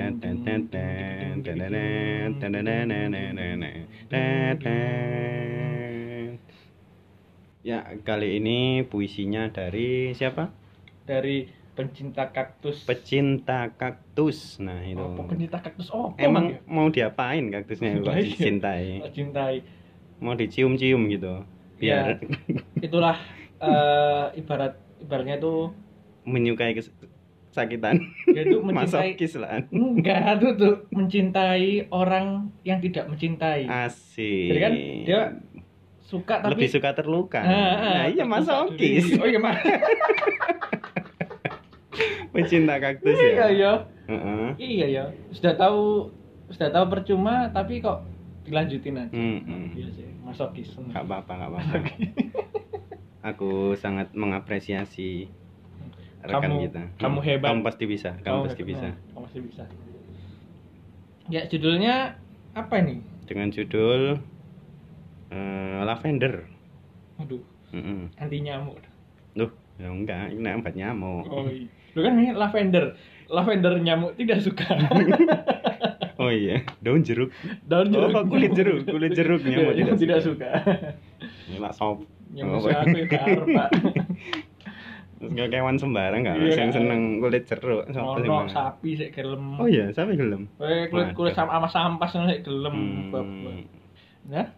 Ya, 7.66 7.82
kali 8.06 8.38
ini 8.38 8.86
puisinya 8.86 9.50
dari 9.50 10.14
siapa? 10.14 10.66
dari 11.06 11.46
pencinta 11.76 12.32
kaktus. 12.32 12.82
Pecinta 12.82 13.68
kaktus. 13.70 14.56
Nah, 14.58 14.80
itu. 14.80 14.96
Apa 14.96 15.22
pencinta 15.28 15.60
kaktus? 15.60 15.92
Oh, 15.92 16.16
Emang 16.16 16.56
mau 16.64 16.88
diapain 16.88 17.44
kaktusnya 17.46 17.94
kalau 18.00 18.16
Iya. 18.16 18.24
dicintai? 18.24 19.04
cintai. 19.12 19.54
Mau 20.16 20.32
dicium-cium 20.32 21.12
gitu. 21.12 21.44
Biar 21.76 22.16
Itulah 22.86 23.20
eh, 23.60 24.26
ibarat 24.34 24.72
ibaratnya 24.96 25.36
itu 25.36 25.76
menyukai 26.24 26.72
kesakitan. 26.72 28.00
dia 28.26 28.42
itu 28.42 28.58
mencintai 28.66 29.12
Masokis 29.12 29.32
lah. 29.36 29.60
enggak 29.68 30.40
itu 30.40 30.48
tuh 30.56 30.74
mencintai 30.90 31.92
orang 31.92 32.48
yang 32.64 32.80
tidak 32.80 33.04
mencintai. 33.06 33.68
Asik. 33.68 34.48
Jadi 34.48 34.58
kan 34.58 34.72
dia 35.04 35.20
suka 36.00 36.40
tapi 36.40 36.52
lebih 36.56 36.68
suka 36.72 36.96
terluka. 36.96 37.44
Ah, 37.44 37.52
ah, 37.52 37.76
nah, 37.76 38.06
iya 38.08 38.24
masokis. 38.24 39.04
Oh 39.20 39.26
iya, 39.26 39.36
Mas. 39.36 39.60
Pecinta 42.30 42.76
kaktus 42.76 43.16
iya 43.16 43.30
ya. 43.32 43.48
ya. 43.50 43.72
Heeh. 44.06 44.48
Iya 44.56 44.86
ya. 44.86 45.04
Sudah 45.30 45.54
tahu 45.54 46.12
sudah 46.48 46.70
tahu 46.70 46.86
percuma 46.88 47.50
tapi 47.50 47.80
kok 47.80 48.06
dilanjutin 48.44 48.94
aja. 48.96 49.10
Hmm, 49.10 49.38
hmm. 49.42 49.66
Iya 49.74 49.88
sih, 49.90 50.06
masokis. 50.22 50.70
Gak 50.88 51.02
apa-apa, 51.02 51.32
gak 51.34 51.50
apa-apa. 51.50 51.76
Aku 53.26 53.50
sangat 53.74 54.14
mengapresiasi 54.14 55.26
rekan 56.22 56.46
Kamu- 56.46 56.62
kita. 56.64 56.82
kamu 56.96 57.18
Hmm, 57.18 57.26
hebat. 57.26 57.48
Kamu 57.50 57.62
pasti 57.62 57.84
bisa. 57.84 58.10
Kamu, 58.20 58.46
pasti 58.46 58.62
hebat, 58.62 58.70
bisa. 58.70 58.86
nah, 58.86 58.94
Kamu 59.10 59.22
pasti 59.26 59.40
bisa. 59.42 59.64
Ya, 61.26 61.42
judulnya 61.44 62.14
apa 62.54 62.74
ini? 62.78 63.02
Dengan 63.26 63.50
judul 63.50 64.22
eh, 65.28 65.78
Lavender. 65.82 66.46
Aduh, 67.18 67.42
Mm-mm. 67.74 68.14
anti 68.14 68.38
nyamuk. 68.38 68.78
Duh, 69.34 69.50
ya 69.74 69.90
enggak, 69.90 70.30
ini 70.30 70.48
obat 70.54 70.74
nyamuk. 70.78 71.26
Oh 71.26 71.50
iya. 71.50 71.66
Lu 71.96 72.04
kan 72.04 72.12
ini 72.14 72.30
lavender. 72.30 72.92
Lavender 73.26 73.72
nyamuk 73.80 74.12
tidak 74.14 74.44
suka. 74.44 74.68
Oh 76.16 76.32
iya, 76.32 76.64
daun 76.80 77.04
jeruk. 77.04 77.28
Daun 77.68 77.92
Oh, 77.92 78.08
jeruk. 78.08 78.24
kulit 78.32 78.52
jeruk, 78.56 78.88
kulit 78.88 79.12
jeruk 79.12 79.44
nyamuk 79.44 79.76
tidak, 79.76 79.96
tidak 80.00 80.18
suka. 80.24 80.48
suka. 80.48 80.80
Ini 81.44 81.56
lah 81.60 81.72
sop. 81.76 82.08
Nyamuk 82.32 82.64
Oh, 82.64 82.72
aku 82.72 82.96
ya 82.96 83.04
Pak. 83.44 83.68
Terus 85.16 85.30
nggak 85.32 85.48
kewan 85.48 85.76
sembarang 85.76 86.24
nggak? 86.24 86.36
Iya. 86.40 86.56
Yang 86.56 86.72
seneng 86.72 87.00
kulit 87.20 87.44
jeruk. 87.44 87.84
Bang? 87.92 88.48
sapi 88.48 88.90
sik 88.96 89.12
gelem. 89.12 89.60
Oh 89.60 89.68
iya, 89.68 89.92
yang 89.92 90.16
gelem? 90.16 90.42
Eh, 90.56 90.88
kulit 90.88 91.12
kulit 91.12 91.36
sama 91.36 91.60
sama 91.60 91.68
sampas 91.68 92.16
sik 92.16 92.40
gelem. 92.48 92.76
Hmm. 93.12 93.60
Nah, 94.32 94.48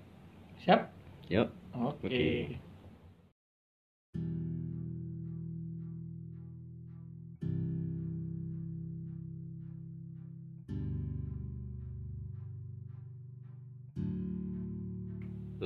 siap? 0.62 0.94
Yuk, 1.26 1.50
Oke. 1.74 2.06
Oke. 2.06 2.28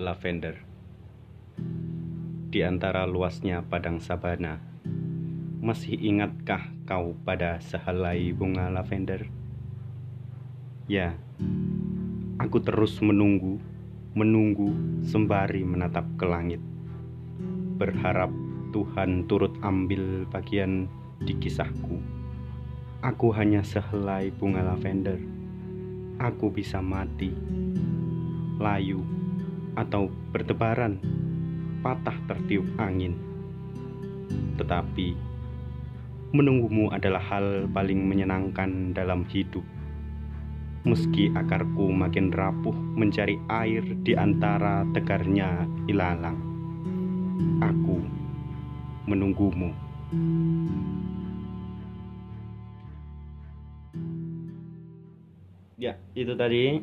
Lavender. 0.03 0.59
Di 2.51 2.67
antara 2.67 3.07
luasnya 3.07 3.63
padang 3.63 4.03
sabana, 4.03 4.59
masih 5.63 5.95
ingatkah 5.95 6.75
kau 6.83 7.15
pada 7.23 7.63
sehelai 7.63 8.35
bunga 8.35 8.67
lavender? 8.67 9.31
Ya, 10.91 11.15
aku 12.43 12.59
terus 12.59 12.99
menunggu, 12.99 13.63
menunggu 14.19 14.75
sembari 15.07 15.63
menatap 15.63 16.05
ke 16.19 16.27
langit. 16.27 16.59
Berharap 17.79 18.35
Tuhan 18.75 19.31
turut 19.31 19.55
ambil 19.63 20.27
bagian 20.29 20.91
di 21.23 21.39
kisahku. 21.39 22.03
Aku 23.07 23.31
hanya 23.31 23.63
sehelai 23.63 24.35
bunga 24.35 24.67
lavender. 24.67 25.23
Aku 26.19 26.51
bisa 26.51 26.83
mati, 26.83 27.31
layu, 28.59 29.22
atau 29.77 30.13
bertebaran, 30.31 31.01
patah 31.81 32.17
tertiup 32.29 32.65
angin. 32.77 33.17
Tetapi 34.61 35.17
menunggumu 36.33 36.89
adalah 36.93 37.21
hal 37.21 37.69
paling 37.73 38.09
menyenangkan 38.09 38.97
dalam 38.97 39.29
hidup. 39.29 39.65
Meski 40.83 41.31
akarku 41.39 41.95
makin 41.95 42.35
rapuh 42.35 42.75
mencari 42.75 43.39
air 43.47 43.87
di 44.03 44.19
antara 44.19 44.83
tegarnya 44.91 45.63
ilalang, 45.87 46.35
aku 47.63 48.03
menunggumu. 49.07 49.71
Ya, 55.79 55.99
itu 56.15 56.35
tadi 56.35 56.83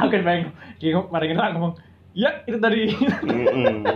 Oke, 0.00 0.18
baik. 0.20 0.50
Ki 0.82 0.90
mari 1.08 1.26
kita 1.30 1.54
ngomong. 1.54 1.74
Ya, 2.14 2.42
itu 2.46 2.58
tadi. 2.58 2.90
Mm-mm. 3.22 3.86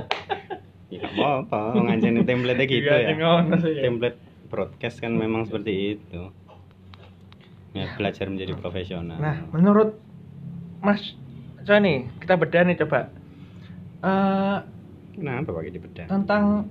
Ya 0.88 1.04
apa, 1.04 1.76
ngajarin 1.76 2.24
template 2.24 2.64
gitu 2.64 2.88
Iya, 2.88 3.12
ya. 3.12 3.14
ngono 3.14 3.54
sih. 3.60 3.76
Template 3.78 4.18
broadcast 4.48 4.98
kan 4.98 5.12
memang 5.12 5.44
seperti 5.44 5.98
itu. 5.98 6.22
Ya, 7.76 7.84
belajar 7.94 8.26
menjadi 8.26 8.56
profesional. 8.56 9.20
Nah, 9.20 9.36
menurut 9.52 10.00
Mas, 10.80 11.14
coba 11.62 11.78
nih 11.78 12.08
kita 12.18 12.34
bedah 12.34 12.62
nih 12.64 12.76
coba. 12.78 13.10
Eh 14.00 14.58
Kenapa 15.12 15.50
pakai 15.50 15.74
di 15.74 15.80
bedah? 15.82 16.06
tentang 16.06 16.70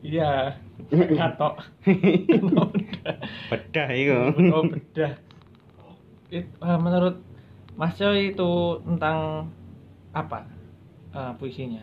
iya 0.00 0.54
katok 1.18 1.66
Bedah 3.50 3.88
itu. 3.90 4.14
oh 4.54 4.62
bedah 4.64 5.12
It- 6.36 6.54
eh, 6.68 6.78
menurut 6.84 7.16
Mas 7.78 7.94
Coy 7.98 8.18
itu 8.32 8.50
tentang 8.86 9.18
apa 10.14 10.38
eh, 11.18 11.32
puisinya 11.38 11.82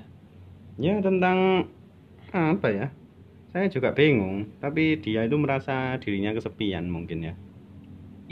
Ya 0.79 0.99
tentang 1.03 1.67
apa 2.33 2.67
ya? 2.79 2.87
Saya 3.51 3.67
juga 3.75 3.89
bingung, 3.99 4.37
tapi 4.63 4.83
dia 5.03 5.21
itu 5.27 5.37
merasa 5.45 5.75
dirinya 6.03 6.31
kesepian 6.37 6.85
mungkin 6.95 7.19
ya. 7.29 7.33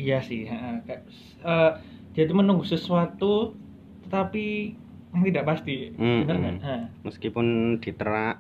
iya 0.01 0.15
sih 0.27 0.39
kayak, 0.87 1.01
eh, 1.47 1.67
dia 2.13 2.21
itu 2.25 2.33
menunggu 2.39 2.65
sesuatu 2.73 3.25
tetapi 4.03 4.39
yang 5.13 5.23
tidak 5.27 5.43
pasti 5.49 5.71
Hmm, 5.97 6.19
benar 6.19 6.37
kan 6.45 6.55
hmm. 6.55 6.65
Ha. 6.65 6.73
Meskipun 7.05 7.47
diterak 7.83 8.35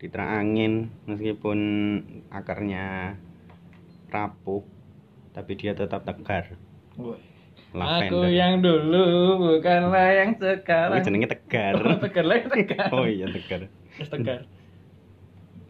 diterak 0.00 0.30
angin, 0.40 0.72
meskipun 1.10 1.58
akarnya 2.38 2.84
rapuh, 4.12 4.62
tapi 5.30 5.52
dia 5.54 5.72
tetap 5.72 6.02
tegar. 6.02 6.54
Lavender. 7.68 8.08
Aku 8.08 8.18
yang 8.26 8.58
dulu 8.58 9.06
bukanlah 9.38 10.08
yang 10.10 10.30
Oh, 10.34 10.40
sekarang. 10.40 11.04
jenenge 11.04 11.28
tegar. 11.28 11.72
Oh, 11.84 11.98
tegar 11.98 12.24
lah 12.24 12.38
tegar. 12.42 12.88
Oh 12.90 13.04
iya 13.04 13.26
tegar. 13.26 13.68
Tegar. 14.00 14.40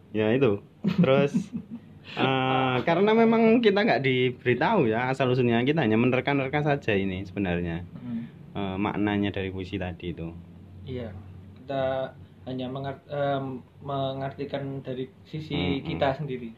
Ya 0.09 0.33
itu. 0.33 0.57
Terus 0.97 1.33
eh, 2.17 2.77
karena 2.81 3.11
memang 3.13 3.59
kita 3.59 3.79
nggak 3.79 4.01
diberitahu 4.01 4.89
ya 4.89 5.05
asal 5.07 5.29
usulnya 5.29 5.61
kita 5.61 5.85
hanya 5.85 5.95
menerka-nerka 5.95 6.65
saja 6.65 6.91
ini 6.91 7.21
sebenarnya 7.21 7.85
Hmm, 7.93 8.25
eh, 8.51 8.75
maknanya 8.75 9.29
dari 9.29 9.53
puisi 9.53 9.77
tadi 9.77 10.09
itu. 10.09 10.33
Iya. 10.81 11.13
Kita 11.59 12.09
hanya 12.47 12.65
mengar- 12.65 13.05
em, 13.05 13.61
mengartikan 13.79 14.81
dari 14.81 15.05
sisi 15.21 15.53
Hmm, 15.53 15.85
kita 15.85 16.17
sendiri. 16.17 16.49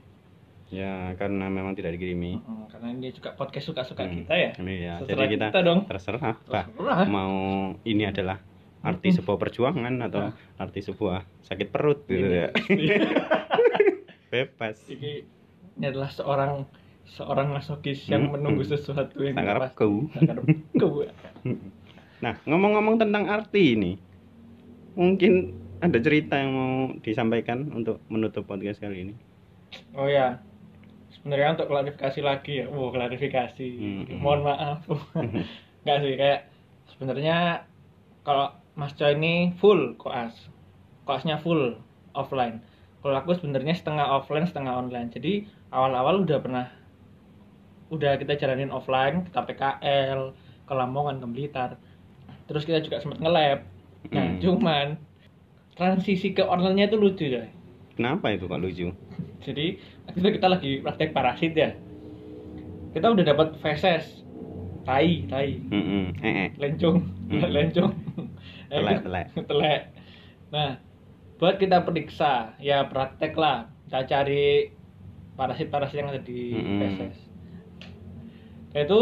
Ya 0.71 1.11
karena 1.15 1.45
memang 1.45 1.75
tidak 1.75 1.93
dikirimi. 1.93 2.39
Hmm, 2.39 2.63
karena 2.65 2.87
ini 2.89 3.11
juga 3.11 3.35
podcast 3.35 3.67
suka-suka 3.67 4.01
Hmm, 4.01 4.23
kita 4.23 4.33
ya. 4.33 4.51
Ini 4.55 4.73
ya. 4.79 4.93
Terserah 5.03 5.19
Jadi 5.19 5.33
kita, 5.33 5.45
kita 5.51 5.61
dong. 5.61 5.79
terserah 5.85 6.19
bah 6.21 6.35
Terserah. 6.39 7.05
mau 7.05 7.35
ini 7.83 8.03
adalah 8.03 8.39
arti 8.81 9.11
sebuah 9.11 9.37
perjuangan 9.37 9.93
atau 10.01 10.31
arti 10.57 10.79
sebuah 10.81 11.21
sakit 11.43 11.67
perut 11.69 12.07
gitu 12.07 12.23
ya. 12.23 12.49
Bebas. 14.31 14.79
Ini, 14.87 15.27
ini 15.75 15.85
adalah 15.85 16.07
seorang 16.07 16.63
seorang 17.03 17.51
masokis 17.51 18.07
yang 18.07 18.31
Hmm, 18.31 18.39
menunggu 18.39 18.63
hmm. 18.63 18.71
sesuatu 18.71 19.19
yang. 19.19 19.35
Tak 19.35 19.43
ngarepku. 19.43 19.89
Nah, 22.21 22.37
ngomong-ngomong 22.45 23.01
tentang 23.01 23.25
arti 23.27 23.73
ini, 23.73 23.97
mungkin 24.93 25.51
ada 25.81 25.97
cerita 25.97 26.37
yang 26.37 26.51
mau 26.53 26.73
disampaikan 27.01 27.73
untuk 27.73 27.97
menutup 28.07 28.45
podcast 28.45 28.77
kali 28.77 29.09
ini. 29.09 29.13
Oh 29.97 30.05
ya, 30.05 30.37
sebenarnya 31.11 31.53
untuk 31.53 31.67
klarifikasi 31.67 32.19
lagi 32.21 32.53
ya, 32.61 32.65
wow 32.67 32.89
klarifikasi, 32.89 33.69
Hmm. 34.07 34.19
mohon 34.19 34.41
maaf, 34.43 34.85
nggak 35.83 35.97
sih 35.99 36.15
kayak 36.15 36.39
sebenarnya 36.87 37.67
kalau 38.21 38.53
Mas 38.73 38.95
Coy 38.95 39.13
ini 39.13 39.51
full 39.59 39.99
koas, 39.99 40.31
koasnya 41.03 41.35
full 41.37 41.75
offline. 42.13 42.63
Kalau 43.01 43.17
aku 43.17 43.33
sebenarnya 43.33 43.73
setengah 43.73 44.07
offline, 44.07 44.45
setengah 44.45 44.77
online. 44.77 45.09
Jadi 45.09 45.43
awal-awal 45.73 46.21
udah 46.21 46.37
pernah, 46.37 46.69
udah 47.89 48.15
kita 48.15 48.37
jalanin 48.37 48.69
offline, 48.69 49.25
kita 49.27 49.41
PKL, 49.41 50.31
ke 50.63 50.73
Lamongan, 50.73 51.19
ke 51.19 51.27
Blitar. 51.27 51.71
Terus 52.45 52.63
kita 52.63 52.79
juga 52.79 53.01
sempat 53.01 53.19
nge-lab. 53.19 53.59
Nah, 54.11 54.27
Hmm. 54.27 54.39
cuman 54.39 54.87
transisi 55.73 56.31
ke 56.31 56.45
online-nya 56.45 56.87
itu 56.87 56.97
lucu 56.97 57.25
ya. 57.25 57.49
Kenapa 57.97 58.31
itu 58.31 58.45
kok 58.45 58.61
lucu? 58.61 58.87
Jadi 59.41 59.81
itu 60.17 60.27
kita 60.35 60.47
lagi 60.53 60.67
praktek 60.83 61.09
parasit 61.15 61.51
ya. 61.61 61.67
Kita 62.93 63.05
udah 63.13 63.25
dapat 63.31 63.47
feses, 63.63 64.03
tai, 64.87 65.09
tai, 65.31 65.49
Mm-mm. 65.71 66.13
Eh, 66.23 66.35
eh. 66.45 66.49
lencung, 66.61 66.97
Hmm. 67.29 67.41
lencung, 67.55 67.91
Telek, 68.69 69.03
telek. 69.03 69.27
telek. 69.49 69.79
Nah, 70.53 70.69
buat 71.39 71.55
kita 71.63 71.77
periksa, 71.87 72.25
ya 72.67 72.75
praktek 72.91 73.31
lah. 73.43 73.55
Kita 73.85 73.99
cari 74.11 74.33
parasit-parasit 75.37 75.97
yang 75.99 76.09
ada 76.11 76.21
di 76.29 76.33
Mm-mm. 76.55 76.79
feses. 76.81 77.15
Ya 78.73 78.77
itu 78.85 78.95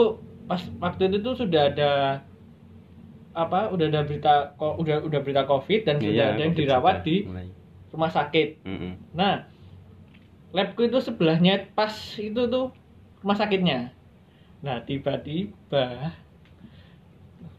pas 0.48 0.62
waktu 0.84 1.02
itu 1.08 1.18
tuh 1.26 1.34
sudah 1.42 1.62
ada 1.70 1.84
apa? 3.42 3.58
Udah 3.74 3.86
ada 3.90 4.02
berita, 4.08 4.30
ko- 4.58 4.76
udah 4.82 4.96
udah 5.08 5.20
berita 5.24 5.44
covid 5.50 5.80
dan 5.88 5.96
sudah 6.06 6.14
Iya, 6.16 6.24
ada 6.34 6.42
yang 6.46 6.54
dirawat 6.60 6.96
di 7.08 7.12
mulai. 7.28 7.48
rumah 7.94 8.12
sakit. 8.18 8.48
Mm-mm. 8.66 8.92
Nah, 9.20 9.32
labku 10.50 10.82
itu 10.84 10.98
sebelahnya 11.00 11.70
pas 11.72 11.92
itu 12.16 12.42
tuh 12.46 12.74
rumah 13.22 13.36
sakitnya. 13.36 13.94
Nah, 14.60 14.82
tiba-tiba 14.82 16.12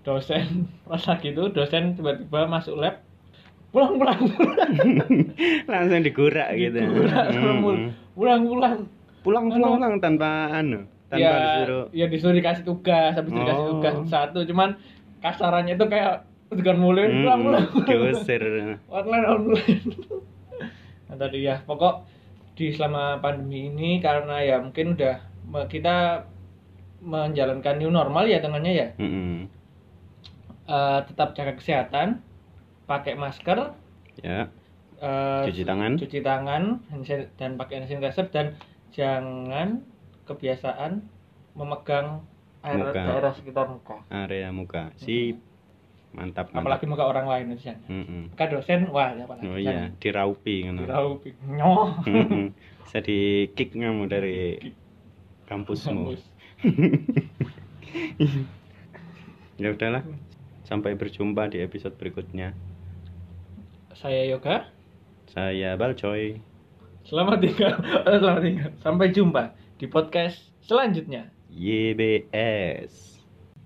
dosen 0.03 0.47
rumah 0.85 1.01
sakit 1.01 1.33
itu 1.33 1.45
dosen 1.51 1.95
tiba-tiba 1.95 2.47
masuk 2.47 2.77
lab 2.77 3.05
pulang 3.71 3.95
pulang 3.97 4.19
pulang 4.35 4.73
Langsung 5.65 6.03
digurak 6.03 6.51
gitu. 6.55 6.75
Digurak, 6.77 7.27
Mm-mm. 7.31 7.95
pulang 8.13 8.43
pulang 8.49 8.79
Pulang 9.21 9.47
pulang 9.53 9.77
pulang 9.77 9.95
tanpa 10.01 10.49
anu, 10.51 10.89
tanpa 11.07 11.21
ya 11.21 11.33
disuruh. 11.61 11.85
ya 11.93 12.07
disuruh 12.09 12.35
dikasih 12.35 12.65
tugas 12.65 13.13
habis 13.13 13.29
itu 13.29 13.39
dikasih 13.39 13.61
Oh. 13.61 13.71
tugas 13.77 13.95
satu 14.09 14.41
cuman 14.43 14.81
kasarannya 15.21 15.77
itu 15.77 15.85
kayak 15.87 16.25
tekan 16.49 16.81
mulai 16.81 17.05
Mm-mm. 17.07 17.21
pulang 17.21 17.41
pulang 17.45 17.65
Diusir. 17.85 18.43
online 18.91 19.27
online 19.29 19.81
nah 21.05 21.17
tadi 21.17 21.45
ya 21.45 21.61
pokok 21.61 22.09
di 22.61 22.69
selama 22.69 23.17
pandemi 23.19 23.73
ini 23.73 23.91
karena 23.99 24.37
ya 24.39 24.61
mungkin 24.61 24.93
udah 24.93 25.17
kita 25.65 26.29
menjalankan 27.01 27.81
new 27.81 27.89
normal 27.89 28.29
ya 28.29 28.39
tangannya 28.39 28.73
ya 28.75 28.89
Mm-mm. 29.01 29.49
Eh, 30.69 31.01
tetap 31.03 31.33
jaga 31.33 31.57
kesehatan 31.57 32.21
pakai 32.85 33.17
masker 33.17 33.75
Ya, 34.21 34.53
eh, 35.01 35.43
cuci 35.49 35.65
tangan. 35.65 35.97
cuci 35.97 36.21
tangan 36.21 36.63
dan 37.35 37.57
pakai 37.57 37.81
hand 37.81 37.89
sanitizer 37.89 38.29
dan 38.29 38.47
jangan 38.93 39.81
kebiasaan 40.23 41.01
memegang 41.57 42.21
air 42.61 42.77
Muka. 42.79 43.01
daerah 43.01 43.33
sekitar 43.33 43.67
muka 43.67 44.05
area 44.13 44.53
muka. 44.53 44.93
Sip. 44.95 45.41
Mantap, 46.11 46.51
mantap. 46.51 46.67
apalagi 46.67 46.85
muka 46.91 47.07
orang 47.07 47.31
lain 47.31 47.55
itu 47.55 47.71
jangan 47.71 47.87
Mm-mm. 47.87 48.23
muka 48.35 48.45
dosen 48.51 48.91
wah 48.91 49.15
ya 49.15 49.31
apalagi 49.31 49.47
Oh 49.47 49.55
iya, 49.55 49.95
diraupi 50.03 50.67
kan. 50.67 50.83
Tahu, 50.83 51.11
nyoh 51.55 52.03
Mm-mm. 52.03 52.51
Bisa 52.83 52.99
di 52.99 53.47
kick 53.55 53.71
kamu 53.73 54.11
dari 54.11 54.59
kampusmu. 55.47 56.15
Kampus. 56.15 56.23
Ya 59.59 59.77
udahlah. 59.77 60.05
Sampai 60.65 60.95
berjumpa 60.95 61.51
di 61.51 61.61
episode 61.61 61.99
berikutnya. 61.99 62.55
Saya 63.93 64.25
Yoga. 64.25 64.71
Saya 65.29 65.77
Balcoy. 65.77 66.41
Selamat 67.05 67.43
tinggal. 67.43 67.75
Selamat 68.23 68.41
tinggal. 68.41 68.71
Sampai 68.81 69.11
jumpa 69.11 69.53
di 69.77 69.85
podcast 69.85 70.39
selanjutnya. 70.65 71.29
YBS. 71.51 73.10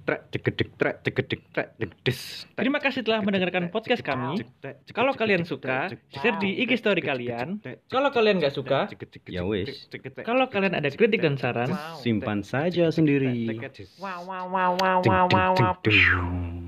Trek 0.05 0.29
cegedek 0.29 0.69
trek 0.77 0.97
cegedek 1.01 1.41
trek 1.49 1.69
cegdes. 1.81 2.45
Terima 2.53 2.77
kasih 2.77 3.01
telah 3.01 3.25
mendengarkan 3.25 3.73
podcast 3.73 4.05
kami. 4.05 4.45
Kalau 4.93 5.17
kalian 5.17 5.49
suka, 5.49 5.89
share 6.13 6.37
di 6.37 6.61
IG 6.61 6.77
story 6.77 7.01
kalian. 7.01 7.65
Kalau 7.89 8.13
kalian 8.13 8.37
nggak 8.37 8.53
suka, 8.53 8.85
Ya 9.25 9.49
wis. 9.49 9.89
kalau 10.21 10.53
kalian 10.53 10.77
ada 10.77 10.93
kritik 10.93 11.25
dan 11.25 11.41
saran, 11.41 11.73
Simpan 12.05 12.45
saja 12.45 12.93
sendiri. 12.93 13.49
Wow, 13.97 14.29
wow, 14.29 14.45
wow, 14.53 14.71
wow, 14.77 14.99
wow, 15.09 15.27
wow, 15.33 15.51
wow. 15.57 16.64